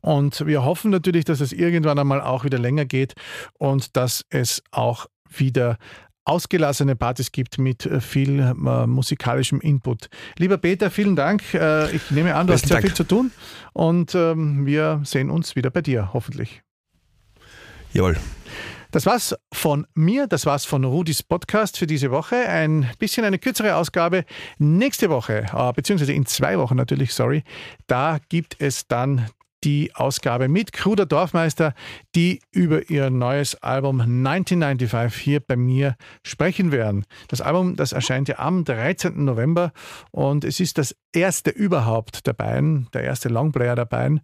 Und 0.00 0.46
wir 0.46 0.64
hoffen 0.64 0.90
natürlich, 0.90 1.24
dass 1.24 1.40
es 1.40 1.52
irgendwann 1.52 1.98
einmal 1.98 2.20
auch 2.20 2.44
wieder 2.44 2.58
länger 2.58 2.84
geht 2.84 3.14
und 3.58 3.96
dass 3.96 4.24
es 4.30 4.62
auch 4.70 5.06
wieder 5.28 5.78
ausgelassene 6.24 6.96
Partys 6.96 7.32
gibt 7.32 7.58
mit 7.58 7.88
viel 8.00 8.40
äh, 8.40 8.86
musikalischem 8.86 9.60
Input. 9.60 10.08
Lieber 10.38 10.58
Peter, 10.58 10.90
vielen 10.90 11.16
Dank. 11.16 11.42
Äh, 11.54 11.90
ich 11.90 12.10
nehme 12.10 12.34
an, 12.34 12.46
du 12.46 12.52
Besten 12.52 12.64
hast 12.64 12.68
sehr 12.68 12.76
Dank. 12.76 12.86
viel 12.86 12.94
zu 12.94 13.04
tun 13.04 13.32
und 13.72 14.14
ähm, 14.14 14.66
wir 14.66 15.00
sehen 15.04 15.30
uns 15.30 15.56
wieder 15.56 15.70
bei 15.70 15.82
dir, 15.82 16.12
hoffentlich. 16.12 16.62
Jawohl. 17.92 18.16
Das 18.92 19.06
war's 19.06 19.36
von 19.52 19.86
mir, 19.94 20.26
das 20.26 20.46
war's 20.46 20.64
von 20.64 20.84
Rudis 20.84 21.22
Podcast 21.22 21.78
für 21.78 21.86
diese 21.86 22.10
Woche. 22.10 22.36
Ein 22.36 22.90
bisschen 22.98 23.24
eine 23.24 23.38
kürzere 23.38 23.76
Ausgabe. 23.76 24.24
Nächste 24.58 25.10
Woche, 25.10 25.46
äh, 25.54 25.72
beziehungsweise 25.72 26.12
in 26.12 26.26
zwei 26.26 26.58
Wochen 26.58 26.74
natürlich, 26.74 27.14
sorry, 27.14 27.44
da 27.86 28.18
gibt 28.28 28.56
es 28.58 28.88
dann 28.88 29.28
die 29.64 29.94
Ausgabe 29.94 30.48
mit 30.48 30.72
Kruder 30.72 31.06
Dorfmeister, 31.06 31.74
die 32.14 32.40
über 32.50 32.90
ihr 32.90 33.10
neues 33.10 33.54
Album 33.62 34.00
1995 34.00 35.20
hier 35.22 35.40
bei 35.40 35.56
mir 35.56 35.96
sprechen 36.24 36.72
werden. 36.72 37.04
Das 37.28 37.40
Album, 37.40 37.76
das 37.76 37.92
erscheint 37.92 38.28
ja 38.28 38.38
am 38.38 38.64
13. 38.64 39.24
November 39.24 39.72
und 40.10 40.44
es 40.44 40.60
ist 40.60 40.78
das 40.78 40.96
erste 41.12 41.50
überhaupt 41.50 42.26
der 42.26 42.32
beiden, 42.32 42.88
der 42.92 43.04
erste 43.04 43.28
Longplayer 43.28 43.76
der 43.76 43.86
beiden. 43.86 44.20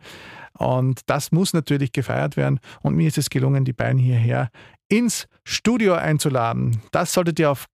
Und 0.58 1.00
das 1.06 1.32
muss 1.32 1.52
natürlich 1.52 1.92
gefeiert 1.92 2.36
werden. 2.36 2.60
Und 2.80 2.94
mir 2.94 3.08
ist 3.08 3.18
es 3.18 3.28
gelungen, 3.28 3.64
die 3.64 3.74
beiden 3.74 3.98
hierher 3.98 4.50
ins 4.88 5.28
Studio 5.44 5.94
einzuladen. 5.94 6.80
Das 6.92 7.12
solltet 7.12 7.38
ihr 7.38 7.50
auf 7.50 7.66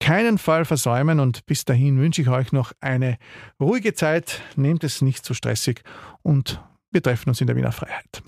keinen 0.00 0.38
Fall 0.38 0.64
versäumen 0.64 1.20
und 1.20 1.44
bis 1.44 1.66
dahin 1.66 1.98
wünsche 1.98 2.22
ich 2.22 2.28
euch 2.28 2.52
noch 2.52 2.72
eine 2.80 3.18
ruhige 3.60 3.92
Zeit. 3.92 4.40
Nehmt 4.56 4.82
es 4.82 5.02
nicht 5.02 5.24
zu 5.24 5.34
stressig 5.34 5.82
und 6.22 6.60
wir 6.90 7.02
treffen 7.02 7.30
uns 7.30 7.40
in 7.40 7.46
der 7.46 7.56
Wiener 7.56 7.72
Freiheit. 7.72 8.22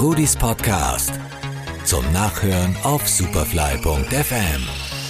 Rudis 0.00 0.36
Podcast 0.36 1.12
zum 1.84 2.10
Nachhören 2.12 2.76
auf 2.84 3.08
superfly.fm. 3.08 5.01